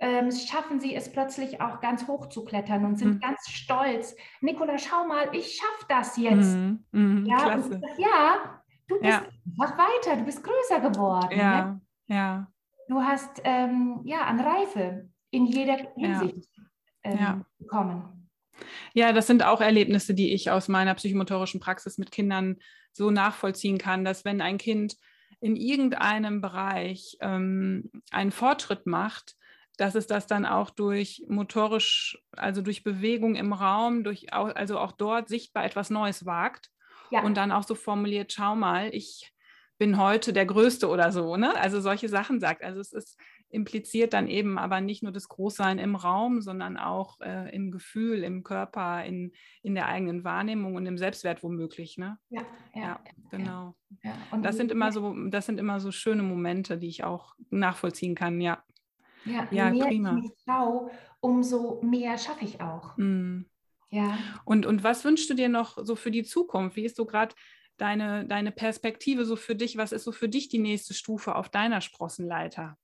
ähm, 0.01 0.31
schaffen 0.33 0.81
sie 0.81 0.95
es 0.95 1.13
plötzlich 1.13 1.61
auch 1.61 1.81
ganz 1.81 2.07
hoch 2.07 2.31
zu 2.31 2.45
klettern 2.45 2.87
und 2.87 2.97
sind 2.97 3.15
mhm. 3.15 3.21
ganz 3.21 3.49
stolz. 3.51 4.17
Nicola, 4.41 4.79
schau 4.79 5.07
mal, 5.07 5.29
ich 5.35 5.57
schaffe 5.57 5.87
das 5.89 6.17
jetzt. 6.17 6.57
Mhm. 6.57 6.85
Mhm, 6.93 7.27
ja. 7.27 7.55
Und, 7.55 7.83
ja, 7.99 8.63
du 8.89 8.99
bist 8.99 9.11
ja. 9.11 9.27
einfach 9.59 9.79
weiter, 9.79 10.17
du 10.17 10.25
bist 10.25 10.43
größer 10.43 10.81
geworden. 10.81 11.39
Ja, 11.39 11.65
ne? 11.65 11.81
ja. 12.07 12.47
Du 12.89 13.01
hast 13.03 13.43
ähm, 13.45 14.01
ja 14.05 14.23
an 14.23 14.41
Reife 14.41 15.09
in 15.31 15.47
jeder 15.47 15.77
Hinsicht 15.97 16.49
ja. 16.57 16.65
Ähm, 17.05 17.19
ja. 17.19 17.41
bekommen. 17.59 18.29
Ja, 18.95 19.13
das 19.13 19.27
sind 19.27 19.45
auch 19.45 19.61
Erlebnisse, 19.61 20.15
die 20.15 20.33
ich 20.33 20.51
aus 20.51 20.69
meiner 20.69 20.95
psychomotorischen 20.95 21.61
Praxis 21.61 21.99
mit 21.99 22.11
Kindern 22.11 22.57
so 22.93 23.11
nachvollziehen 23.11 23.79
kann, 23.79 24.05
dass 24.05 24.25
wenn 24.25 24.41
ein 24.41 24.59
Kind 24.59 24.97
in 25.41 25.57
irgendeinem 25.57 26.41
Bereich 26.41 27.17
ähm, 27.21 27.91
einen 28.11 28.33
Fortschritt 28.33 28.87
macht, 28.87 29.37
dass 29.81 29.95
es 29.95 30.07
das 30.07 30.27
dann 30.27 30.45
auch 30.45 30.69
durch 30.69 31.25
motorisch, 31.29 32.23
also 32.33 32.61
durch 32.61 32.85
Bewegung 32.85 33.35
im 33.35 33.55
Raum, 33.55 34.05
durch, 34.05 34.33
also 34.33 34.79
auch 34.79 34.93
dort 34.93 35.29
sichtbar 35.29 35.65
etwas 35.65 35.89
Neues 35.89 36.27
wagt 36.27 36.71
ja. 37.11 37.23
und 37.23 37.37
dann 37.37 37.51
auch 37.51 37.63
so 37.63 37.75
formuliert, 37.75 38.31
schau 38.33 38.55
mal, 38.55 38.95
ich 38.95 39.33
bin 39.79 39.97
heute 39.97 40.35
der 40.35 40.45
Größte 40.45 40.87
oder 40.87 41.13
so, 41.13 41.39
ne? 41.39 41.57
Also 41.57 41.81
solche 41.81 42.11
Sachen 42.11 42.41
sagt. 42.41 42.63
Also 42.63 42.79
es 42.81 42.93
ist 42.93 43.19
impliziert 43.51 44.13
dann 44.13 44.29
eben 44.29 44.59
aber 44.59 44.81
nicht 44.81 45.03
nur 45.03 45.13
das 45.13 45.29
Großsein 45.29 45.79
im 45.79 45.97
Raum, 45.97 46.41
sondern 46.41 46.77
auch 46.77 47.21
äh, 47.21 47.55
im 47.55 47.71
Gefühl, 47.71 48.23
im 48.23 48.45
Körper, 48.45 49.05
in, 49.05 49.33
in 49.63 49.75
der 49.75 49.87
eigenen 49.87 50.25
Wahrnehmung 50.25 50.77
und 50.77 50.87
im 50.87 50.99
Selbstwert 50.99 51.43
womöglich. 51.43 51.99
Ne? 51.99 52.19
Ja, 52.29 52.43
ja, 52.75 52.81
ja 52.81 53.01
genau. 53.31 53.75
Ja, 54.03 54.15
und 54.31 54.45
das 54.45 54.57
sind 54.57 54.71
immer 54.71 54.93
so, 54.93 55.15
das 55.31 55.47
sind 55.47 55.59
immer 55.59 55.81
so 55.81 55.91
schöne 55.91 56.23
Momente, 56.23 56.79
die 56.79 56.89
ich 56.89 57.03
auch 57.03 57.35
nachvollziehen 57.51 58.15
kann, 58.15 58.41
ja. 58.41 58.63
Ja, 59.25 59.47
ja 59.51 59.67
je 59.67 59.79
mehr 59.79 59.87
prima. 59.87 60.17
ich 60.17 60.23
mich 60.23 60.33
traue, 60.45 60.91
umso 61.21 61.81
mehr 61.83 62.19
schaffe 62.19 62.45
ich 62.45 62.61
auch. 62.61 62.97
Mm. 62.97 63.43
Ja. 63.91 64.19
Und, 64.45 64.67
und 64.67 64.85
was 64.85 65.05
wünschst 65.05 65.29
du 65.31 65.35
dir 65.35 65.49
noch 65.49 65.79
so 65.83 65.97
für 65.97 66.11
die 66.11 66.23
Zukunft? 66.23 66.77
Wie 66.77 66.85
ist 66.85 66.97
so 66.97 67.07
gerade 67.07 67.35
deine, 67.77 68.27
deine 68.27 68.53
Perspektive 68.53 69.25
so 69.25 69.37
für 69.37 69.57
dich? 69.57 69.77
Was 69.77 69.93
ist 69.93 70.05
so 70.05 70.13
für 70.13 70.29
dich 70.29 70.49
die 70.49 70.59
nächste 70.59 70.95
Stufe 70.95 71.35
auf 71.35 71.49
deiner 71.49 71.81
Sprossenleiter? 71.81 72.77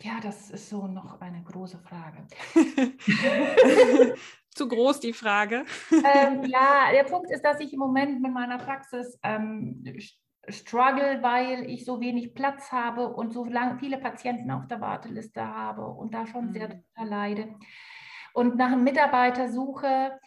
Ja, 0.00 0.18
das 0.20 0.50
ist 0.50 0.68
so 0.68 0.86
noch 0.86 1.20
eine 1.20 1.42
große 1.44 1.78
Frage. 1.78 2.26
Zu 4.54 4.68
groß 4.68 5.00
die 5.00 5.12
Frage. 5.12 5.64
Ähm, 5.90 6.44
ja, 6.44 6.90
der 6.92 7.04
Punkt 7.04 7.30
ist, 7.30 7.44
dass 7.44 7.60
ich 7.60 7.72
im 7.72 7.78
Moment 7.78 8.20
mit 8.20 8.32
meiner 8.32 8.58
Praxis 8.58 9.18
ähm, 9.22 9.84
struggle, 10.48 11.22
weil 11.22 11.68
ich 11.70 11.84
so 11.84 12.00
wenig 12.00 12.34
Platz 12.34 12.72
habe 12.72 13.08
und 13.08 13.32
so 13.32 13.44
lang, 13.44 13.78
viele 13.78 13.98
Patienten 13.98 14.50
auf 14.50 14.66
der 14.66 14.80
Warteliste 14.80 15.46
habe 15.46 15.86
und 15.86 16.14
da 16.14 16.26
schon 16.26 16.48
mhm. 16.48 16.52
sehr 16.52 16.82
leide. 17.04 17.54
Und 18.32 18.56
nach 18.56 18.72
einem 18.72 18.84
Mitarbeiter 18.84 19.48
suche, 19.48 20.18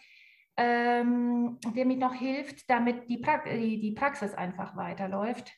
ähm, 0.56 1.58
der 1.74 1.84
mir 1.84 1.96
noch 1.96 2.14
hilft, 2.14 2.68
damit 2.68 3.08
die, 3.08 3.18
pra 3.18 3.42
die 3.46 3.92
Praxis 3.92 4.34
einfach 4.34 4.76
weiterläuft. 4.76 5.52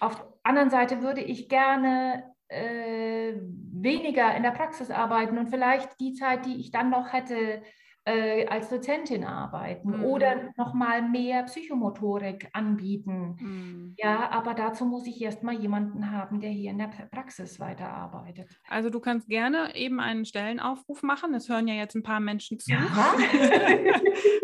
Auf 0.00 0.16
der 0.16 0.26
anderen 0.42 0.70
Seite 0.70 1.02
würde 1.02 1.22
ich 1.22 1.48
gerne 1.48 2.34
äh, 2.48 3.34
weniger 3.36 4.34
in 4.36 4.42
der 4.42 4.50
Praxis 4.50 4.90
arbeiten 4.90 5.38
und 5.38 5.48
vielleicht 5.48 5.98
die 6.00 6.12
Zeit, 6.12 6.46
die 6.46 6.60
ich 6.60 6.70
dann 6.70 6.90
noch 6.90 7.12
hätte, 7.12 7.62
äh, 8.06 8.46
als 8.46 8.68
Dozentin 8.68 9.24
arbeiten 9.24 9.98
mhm. 9.98 10.04
oder 10.04 10.52
nochmal 10.56 11.02
mehr 11.02 11.44
Psychomotorik 11.44 12.48
anbieten. 12.52 13.36
Mhm. 13.40 13.94
Ja, 13.96 14.30
aber 14.30 14.54
dazu 14.54 14.84
muss 14.84 15.06
ich 15.06 15.20
erstmal 15.22 15.54
jemanden 15.54 16.10
haben, 16.10 16.40
der 16.40 16.50
hier 16.50 16.70
in 16.70 16.78
der 16.78 16.90
Praxis 17.10 17.60
weiterarbeitet. 17.60 18.60
Also 18.68 18.90
du 18.90 19.00
kannst 19.00 19.28
gerne 19.28 19.74
eben 19.74 20.00
einen 20.00 20.24
Stellenaufruf 20.24 21.02
machen. 21.02 21.32
Es 21.34 21.48
hören 21.48 21.66
ja 21.66 21.74
jetzt 21.74 21.94
ein 21.94 22.02
paar 22.02 22.20
Menschen 22.20 22.58
zu. 22.58 22.72
Ja. 22.72 22.80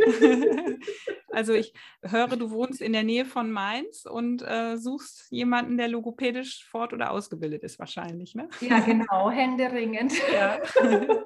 also 1.31 1.53
ich 1.53 1.73
höre, 2.03 2.37
du 2.37 2.51
wohnst 2.51 2.81
in 2.81 2.93
der 2.93 3.03
Nähe 3.03 3.25
von 3.25 3.51
Mainz 3.51 4.07
und 4.07 4.43
äh, 4.43 4.77
suchst 4.77 5.31
jemanden, 5.31 5.77
der 5.77 5.89
logopädisch 5.89 6.67
fort- 6.69 6.93
oder 6.93 7.11
ausgebildet 7.11 7.63
ist 7.63 7.79
wahrscheinlich, 7.79 8.35
ne? 8.35 8.49
Ja, 8.61 8.81
genau, 8.81 9.31
händeringend. 9.31 10.13
Ja. 10.33 10.59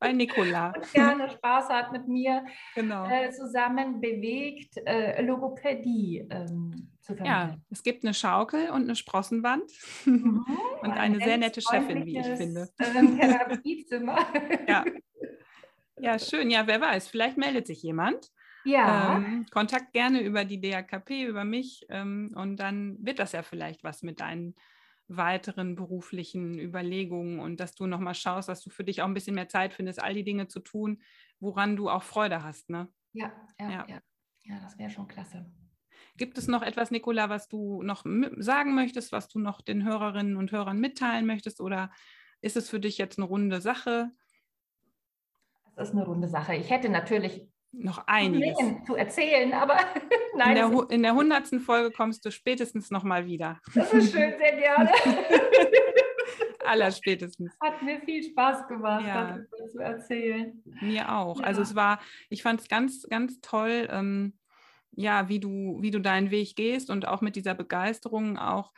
Bei 0.00 0.12
Nicola. 0.12 0.72
gerne 0.94 1.28
Spaß 1.28 1.68
hat 1.80 1.92
mit 1.92 2.08
mir 2.08 2.44
genau. 2.74 3.08
äh, 3.08 3.30
zusammen 3.30 4.00
bewegt, 4.00 4.76
äh, 4.86 5.22
Logopädie 5.22 6.26
ähm, 6.30 6.90
zu 7.00 7.14
vermitteln. 7.16 7.26
Ja, 7.26 7.56
es 7.70 7.82
gibt 7.82 8.04
eine 8.04 8.14
Schaukel 8.14 8.70
und 8.70 8.82
eine 8.82 8.96
Sprossenwand 8.96 9.70
mhm, 10.04 10.44
und 10.82 10.90
eine 10.90 11.18
sehr 11.18 11.38
nette 11.38 11.60
Chefin, 11.60 12.06
wie 12.06 12.18
ich 12.18 12.26
finde. 12.26 12.68
Ähm, 12.78 13.18
Therapiezimmer. 13.18 14.18
ja. 14.68 14.84
ja, 15.98 16.18
schön. 16.18 16.50
Ja, 16.50 16.66
wer 16.66 16.80
weiß, 16.80 17.08
vielleicht 17.08 17.36
meldet 17.36 17.66
sich 17.66 17.82
jemand. 17.82 18.30
Ja. 18.64 19.16
Ähm, 19.16 19.46
Kontakt 19.50 19.92
gerne 19.92 20.20
über 20.20 20.44
die 20.44 20.60
DAKP, 20.60 21.24
über 21.24 21.44
mich 21.44 21.86
ähm, 21.88 22.32
und 22.34 22.56
dann 22.56 22.96
wird 23.00 23.18
das 23.18 23.32
ja 23.32 23.42
vielleicht 23.42 23.84
was 23.84 24.02
mit 24.02 24.20
deinen 24.20 24.54
weiteren 25.16 25.74
beruflichen 25.74 26.58
Überlegungen 26.58 27.40
und 27.40 27.60
dass 27.60 27.74
du 27.74 27.86
nochmal 27.86 28.14
schaust, 28.14 28.48
dass 28.48 28.62
du 28.62 28.70
für 28.70 28.84
dich 28.84 29.02
auch 29.02 29.06
ein 29.06 29.14
bisschen 29.14 29.34
mehr 29.34 29.48
Zeit 29.48 29.74
findest, 29.74 30.00
all 30.00 30.14
die 30.14 30.24
Dinge 30.24 30.46
zu 30.46 30.60
tun, 30.60 31.02
woran 31.40 31.76
du 31.76 31.90
auch 31.90 32.02
Freude 32.02 32.42
hast. 32.42 32.70
Ne? 32.70 32.88
Ja, 33.12 33.32
ja, 33.58 33.70
ja. 33.70 33.86
ja. 33.88 34.00
ja 34.44 34.60
das 34.60 34.78
wäre 34.78 34.90
schon 34.90 35.08
klasse. 35.08 35.50
Gibt 36.16 36.38
es 36.38 36.48
noch 36.48 36.62
etwas, 36.62 36.90
Nicola, 36.90 37.28
was 37.28 37.48
du 37.48 37.82
noch 37.82 38.04
sagen 38.36 38.74
möchtest, 38.74 39.12
was 39.12 39.28
du 39.28 39.38
noch 39.38 39.60
den 39.60 39.84
Hörerinnen 39.84 40.36
und 40.36 40.52
Hörern 40.52 40.78
mitteilen 40.78 41.26
möchtest 41.26 41.60
oder 41.60 41.90
ist 42.40 42.56
es 42.56 42.70
für 42.70 42.80
dich 42.80 42.98
jetzt 42.98 43.18
eine 43.18 43.26
runde 43.26 43.60
Sache? 43.60 44.10
Es 45.76 45.88
ist 45.88 45.94
eine 45.94 46.04
runde 46.04 46.28
Sache. 46.28 46.54
Ich 46.54 46.70
hätte 46.70 46.88
natürlich 46.88 47.49
noch 47.72 48.06
einiges 48.06 48.56
zu 48.86 48.96
erzählen, 48.96 49.52
aber 49.52 49.76
nein. 50.36 50.56
In 50.56 50.70
der, 50.70 50.90
in 50.90 51.02
der 51.02 51.14
hundertsten 51.14 51.60
Folge 51.60 51.90
kommst 51.90 52.24
du 52.24 52.30
spätestens 52.30 52.90
nochmal 52.90 53.26
wieder. 53.26 53.60
Das 53.74 53.92
ist 53.92 54.12
schön, 54.12 54.34
sehr 54.38 54.56
gerne. 54.56 54.90
Allerspätestens. 56.66 57.56
Hat 57.60 57.82
mir 57.82 58.00
viel 58.00 58.22
Spaß 58.22 58.68
gemacht, 58.68 59.04
ja. 59.06 59.32
darüber 59.32 59.68
zu 59.68 59.78
erzählen. 59.78 60.62
Mir 60.80 61.12
auch. 61.12 61.40
Ja. 61.40 61.46
Also 61.46 61.62
es 61.62 61.74
war, 61.74 62.00
ich 62.28 62.42
fand 62.42 62.60
es 62.60 62.68
ganz, 62.68 63.06
ganz 63.08 63.40
toll, 63.40 63.88
ähm, 63.90 64.34
ja, 64.92 65.28
wie 65.28 65.40
du, 65.40 65.78
wie 65.80 65.90
du 65.90 66.00
deinen 66.00 66.30
Weg 66.30 66.56
gehst 66.56 66.90
und 66.90 67.08
auch 67.08 67.20
mit 67.20 67.36
dieser 67.36 67.54
Begeisterung 67.54 68.36
auch 68.36 68.72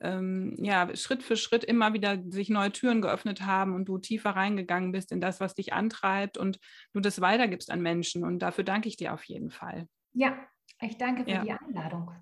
ähm, 0.00 0.54
ja, 0.58 0.94
Schritt 0.96 1.22
für 1.22 1.36
Schritt 1.36 1.64
immer 1.64 1.92
wieder 1.92 2.18
sich 2.28 2.48
neue 2.48 2.72
Türen 2.72 3.02
geöffnet 3.02 3.42
haben 3.42 3.74
und 3.74 3.86
du 3.86 3.98
tiefer 3.98 4.30
reingegangen 4.30 4.92
bist 4.92 5.12
in 5.12 5.20
das, 5.20 5.40
was 5.40 5.54
dich 5.54 5.72
antreibt 5.72 6.38
und 6.38 6.58
du 6.92 7.00
das 7.00 7.20
weitergibst 7.20 7.70
an 7.70 7.80
Menschen. 7.80 8.24
Und 8.24 8.40
dafür 8.40 8.64
danke 8.64 8.88
ich 8.88 8.96
dir 8.96 9.14
auf 9.14 9.24
jeden 9.24 9.50
Fall. 9.50 9.88
Ja, 10.12 10.38
ich 10.80 10.96
danke 10.98 11.24
für 11.24 11.30
ja. 11.30 11.42
die 11.42 11.52
Einladung. 11.52 12.12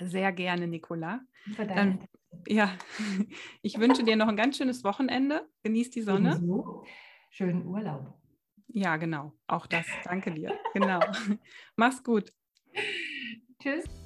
Sehr 0.00 0.32
gerne, 0.32 0.66
Nicola. 0.66 1.20
Dann, 1.56 2.06
ja, 2.48 2.72
ich 3.62 3.78
wünsche 3.78 4.02
dir 4.02 4.16
noch 4.16 4.28
ein 4.28 4.36
ganz 4.36 4.56
schönes 4.56 4.84
Wochenende. 4.84 5.48
Genieß 5.62 5.90
die 5.90 6.02
Sonne. 6.02 6.32
Ebenso. 6.36 6.84
Schönen 7.30 7.66
Urlaub. 7.66 8.14
Ja, 8.68 8.96
genau. 8.96 9.32
Auch 9.46 9.66
das. 9.66 9.86
Danke 10.04 10.32
dir. 10.32 10.52
Genau. 10.72 11.00
Mach's 11.76 12.02
gut. 12.02 12.32
Tschüss. 13.62 14.03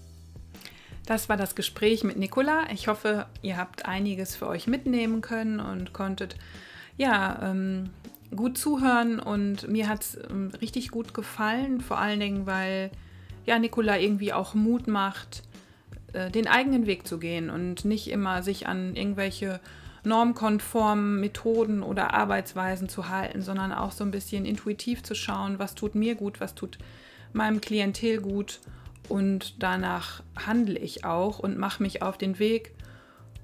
Das 1.08 1.30
war 1.30 1.38
das 1.38 1.54
Gespräch 1.54 2.04
mit 2.04 2.18
Nicola. 2.18 2.64
Ich 2.70 2.86
hoffe, 2.86 3.24
ihr 3.40 3.56
habt 3.56 3.86
einiges 3.86 4.36
für 4.36 4.46
euch 4.46 4.66
mitnehmen 4.66 5.22
können 5.22 5.58
und 5.58 5.94
konntet 5.94 6.36
ja 6.98 7.50
ähm, 7.50 7.88
gut 8.36 8.58
zuhören. 8.58 9.18
Und 9.18 9.68
mir 9.68 9.88
hat 9.88 10.02
es 10.02 10.18
ähm, 10.28 10.50
richtig 10.60 10.90
gut 10.90 11.14
gefallen, 11.14 11.80
vor 11.80 11.96
allen 11.96 12.20
Dingen, 12.20 12.44
weil 12.44 12.90
ja 13.46 13.58
Nicola 13.58 13.96
irgendwie 13.96 14.34
auch 14.34 14.52
Mut 14.52 14.86
macht, 14.86 15.44
äh, 16.12 16.30
den 16.30 16.46
eigenen 16.46 16.86
Weg 16.86 17.06
zu 17.06 17.18
gehen 17.18 17.48
und 17.48 17.86
nicht 17.86 18.10
immer 18.10 18.42
sich 18.42 18.66
an 18.66 18.94
irgendwelche 18.94 19.60
normkonformen 20.04 21.20
Methoden 21.20 21.82
oder 21.82 22.12
Arbeitsweisen 22.12 22.90
zu 22.90 23.08
halten, 23.08 23.40
sondern 23.40 23.72
auch 23.72 23.92
so 23.92 24.04
ein 24.04 24.10
bisschen 24.10 24.44
intuitiv 24.44 25.02
zu 25.02 25.14
schauen, 25.14 25.58
was 25.58 25.74
tut 25.74 25.94
mir 25.94 26.16
gut, 26.16 26.38
was 26.38 26.54
tut 26.54 26.76
meinem 27.32 27.62
Klientel 27.62 28.20
gut 28.20 28.60
und 29.08 29.62
danach 29.62 30.22
handle 30.36 30.78
ich 30.78 31.04
auch 31.04 31.38
und 31.38 31.58
mache 31.58 31.82
mich 31.82 32.02
auf 32.02 32.18
den 32.18 32.38
Weg 32.38 32.72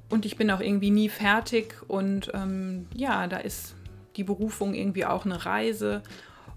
und 0.08 0.26
ich 0.26 0.36
bin 0.36 0.50
auch 0.50 0.60
irgendwie 0.60 0.90
nie 0.90 1.08
fertig 1.08 1.76
und 1.88 2.30
ähm, 2.34 2.86
ja, 2.94 3.26
da 3.26 3.38
ist 3.38 3.74
die 4.16 4.24
Berufung 4.24 4.74
irgendwie 4.74 5.04
auch 5.04 5.24
eine 5.24 5.44
Reise 5.44 6.02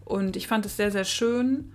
und 0.06 0.36
ich 0.36 0.48
fand 0.48 0.66
es 0.66 0.78
sehr, 0.78 0.92
sehr 0.92 1.06
schön 1.06 1.72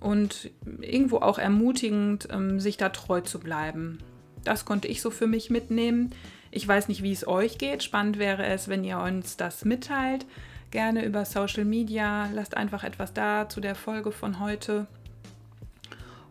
und 0.00 0.50
irgendwo 0.80 1.18
auch 1.18 1.38
ermutigend, 1.38 2.28
ähm, 2.30 2.60
sich 2.60 2.76
da 2.76 2.88
treu 2.88 3.20
zu 3.20 3.40
bleiben. 3.40 3.98
Das 4.44 4.64
konnte 4.64 4.88
ich 4.88 5.02
so 5.02 5.10
für 5.10 5.26
mich 5.26 5.50
mitnehmen. 5.50 6.10
Ich 6.50 6.66
weiß 6.66 6.88
nicht, 6.88 7.02
wie 7.02 7.12
es 7.12 7.26
euch 7.26 7.58
geht. 7.58 7.82
Spannend 7.82 8.18
wäre 8.18 8.46
es, 8.46 8.68
wenn 8.68 8.84
ihr 8.84 8.98
uns 8.98 9.36
das 9.36 9.64
mitteilt. 9.64 10.24
Gerne 10.70 11.04
über 11.04 11.24
Social 11.24 11.64
Media. 11.64 12.30
Lasst 12.32 12.56
einfach 12.56 12.84
etwas 12.84 13.12
da 13.12 13.48
zu 13.48 13.60
der 13.60 13.74
Folge 13.74 14.12
von 14.12 14.40
heute. 14.40 14.86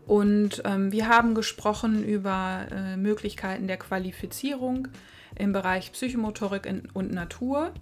Und 0.08 0.62
ähm, 0.64 0.90
wir 0.90 1.06
haben 1.06 1.34
gesprochen 1.34 2.02
über 2.02 2.66
äh, 2.72 2.96
Möglichkeiten 2.96 3.66
der 3.66 3.76
Qualifizierung 3.76 4.88
im 5.36 5.52
Bereich 5.52 5.92
Psychomotorik 5.92 6.64
in, 6.64 6.88
und 6.94 7.12
Natur. 7.12 7.72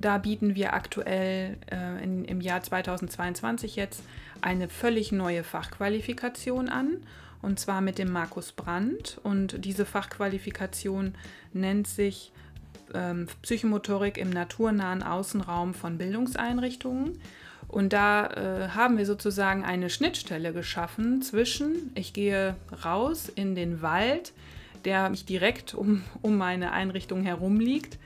Da 0.00 0.18
bieten 0.18 0.56
wir 0.56 0.74
aktuell 0.74 1.56
äh, 1.70 2.02
in, 2.02 2.24
im 2.24 2.40
Jahr 2.40 2.64
2022 2.64 3.76
jetzt 3.76 4.02
eine 4.40 4.68
völlig 4.68 5.12
neue 5.12 5.44
Fachqualifikation 5.44 6.68
an, 6.68 6.96
und 7.42 7.60
zwar 7.60 7.80
mit 7.80 7.96
dem 7.98 8.10
Markus 8.10 8.50
Brandt. 8.50 9.20
Und 9.22 9.64
diese 9.64 9.84
Fachqualifikation 9.84 11.14
nennt 11.52 11.86
sich 11.86 12.32
ähm, 12.92 13.28
Psychomotorik 13.42 14.18
im 14.18 14.30
naturnahen 14.30 15.04
Außenraum 15.04 15.74
von 15.74 15.96
Bildungseinrichtungen. 15.96 17.20
Und 17.72 17.94
da 17.94 18.26
äh, 18.26 18.68
haben 18.68 18.98
wir 18.98 19.06
sozusagen 19.06 19.64
eine 19.64 19.88
Schnittstelle 19.88 20.52
geschaffen 20.52 21.22
zwischen, 21.22 21.90
ich 21.94 22.12
gehe 22.12 22.54
raus 22.84 23.32
in 23.34 23.54
den 23.54 23.80
Wald, 23.80 24.34
der 24.84 25.08
mich 25.08 25.24
direkt 25.24 25.72
um, 25.72 26.04
um 26.20 26.36
meine 26.36 26.72
Einrichtung 26.72 27.24
herum 27.24 27.58
liegt. 27.58 27.98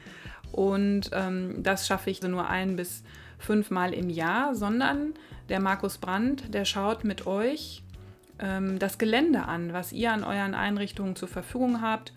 Und 0.52 1.10
ähm, 1.12 1.64
das 1.64 1.88
schaffe 1.88 2.10
ich 2.10 2.22
nur 2.22 2.48
ein 2.48 2.76
bis 2.76 3.02
fünfmal 3.38 3.92
im 3.92 4.08
Jahr, 4.08 4.54
sondern 4.54 5.14
der 5.48 5.58
Markus 5.58 5.98
Brandt, 5.98 6.54
der 6.54 6.64
schaut 6.64 7.02
mit 7.02 7.26
euch 7.26 7.82
ähm, 8.38 8.78
das 8.78 8.98
Gelände 8.98 9.46
an, 9.46 9.72
was 9.72 9.92
ihr 9.92 10.12
an 10.12 10.22
euren 10.22 10.54
Einrichtungen 10.54 11.16
zur 11.16 11.28
Verfügung 11.28 11.82
habt 11.82 12.12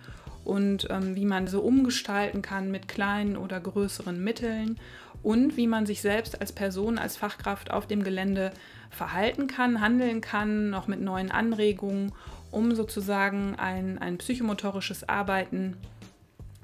und 0.46 0.88
ähm, 0.92 1.16
wie 1.16 1.26
man 1.26 1.48
so 1.48 1.62
umgestalten 1.62 2.44
kann 2.44 2.70
mit 2.70 2.88
kleinen 2.88 3.38
oder 3.38 3.60
größeren 3.60 4.24
Mitteln 4.24 4.78
und 5.24 5.58
wie 5.58 5.68
man 5.68 5.86
sich 5.86 6.02
selbst 6.02 6.40
als 6.40 6.52
Person, 6.52 6.98
als 6.98 7.18
Fachkraft 7.18 7.72
auf 7.72 7.88
dem 7.88 8.04
Gelände 8.04 8.52
verhalten 8.90 9.48
kann, 9.48 9.82
handeln 9.82 10.22
kann, 10.22 10.70
noch 10.70 10.88
mit 10.88 11.02
neuen 11.02 11.32
Anregungen, 11.32 12.12
um 12.52 12.74
sozusagen 12.76 13.56
ein, 13.56 13.98
ein 14.00 14.18
psychomotorisches 14.18 15.08
Arbeiten 15.08 15.78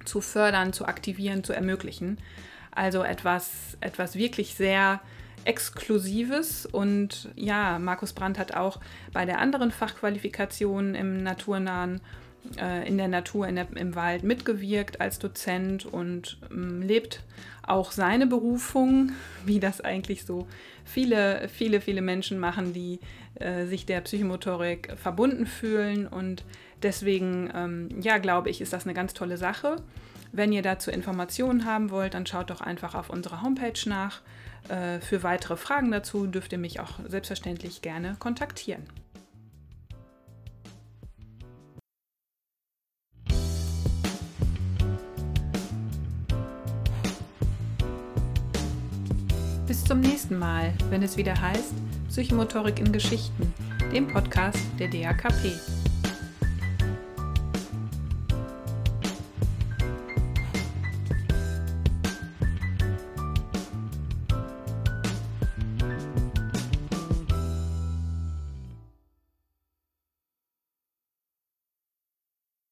zu 0.06 0.22
fördern, 0.22 0.74
zu 0.74 0.86
aktivieren, 0.86 1.43
zu 1.43 1.53
ermöglichen. 1.53 2.18
Also 2.72 3.03
etwas, 3.03 3.78
etwas 3.82 4.16
wirklich 4.16 4.56
sehr 4.56 5.01
Exklusives. 5.45 6.66
Und 6.66 7.30
ja, 7.36 7.80
Markus 7.80 8.14
Brandt 8.14 8.39
hat 8.39 8.56
auch 8.56 8.80
bei 9.14 9.26
der 9.26 9.39
anderen 9.39 9.72
Fachqualifikation 9.72 10.95
im 10.95 11.24
naturnahen, 11.24 12.01
äh, 12.60 12.88
in 12.88 12.98
der 12.98 13.08
Natur, 13.08 13.48
in 13.48 13.56
der, 13.56 13.68
im 13.76 13.96
Wald 13.96 14.24
mitgewirkt 14.24 15.02
als 15.02 15.20
Dozent 15.20 15.86
und 15.86 16.38
ähm, 16.52 16.82
lebt 16.82 17.24
auch 17.64 17.91
seine 17.91 18.28
Berufung, 18.28 19.12
wie 19.46 19.60
das 19.60 19.82
eigentlich 19.82 20.26
so 20.26 20.48
viele, 20.84 21.48
viele, 21.50 21.82
viele 21.82 22.02
Menschen 22.02 22.39
machen, 22.39 22.74
die 22.74 23.00
äh, 23.36 23.66
sich 23.66 23.86
der 23.86 24.02
Psychomotorik 24.02 24.93
verbunden 24.96 25.46
fühlen. 25.46 26.08
Und 26.08 26.43
deswegen, 26.84 27.52
ähm, 27.54 27.89
ja, 28.02 28.18
glaube 28.18 28.50
ich, 28.50 28.62
ist 28.62 28.74
das 28.74 28.86
eine 28.86 28.93
ganz 28.93 29.14
tolle 29.14 29.38
Sache. 29.38 29.78
Wenn 30.32 30.52
ihr 30.52 30.62
dazu 30.62 30.91
Informationen 30.91 31.66
haben 31.66 31.91
wollt, 31.91 32.14
dann 32.14 32.26
schaut 32.26 32.50
doch 32.50 32.62
einfach 32.62 32.93
auf 32.96 33.10
unserer 33.10 33.41
Homepage 33.41 33.80
nach. 33.86 34.22
Äh, 34.70 35.00
für 35.00 35.24
weitere 35.24 35.58
Fragen 35.58 35.91
dazu 35.91 36.28
dürft 36.28 36.52
ihr 36.52 36.58
mich 36.58 36.80
auch 36.80 37.00
selbstverständlich 37.08 37.82
gerne 37.82 38.16
kontaktieren. 38.20 38.84
Zum 49.86 50.00
nächsten 50.00 50.40
Mal, 50.40 50.74
wenn 50.90 51.04
es 51.04 51.16
wieder 51.16 51.40
heißt 51.40 51.74
Psychomotorik 52.10 52.80
in 52.80 52.92
Geschichten, 52.92 53.54
dem 53.94 54.08
Podcast 54.08 54.60
der 54.80 54.88
DAKP. 54.88 55.75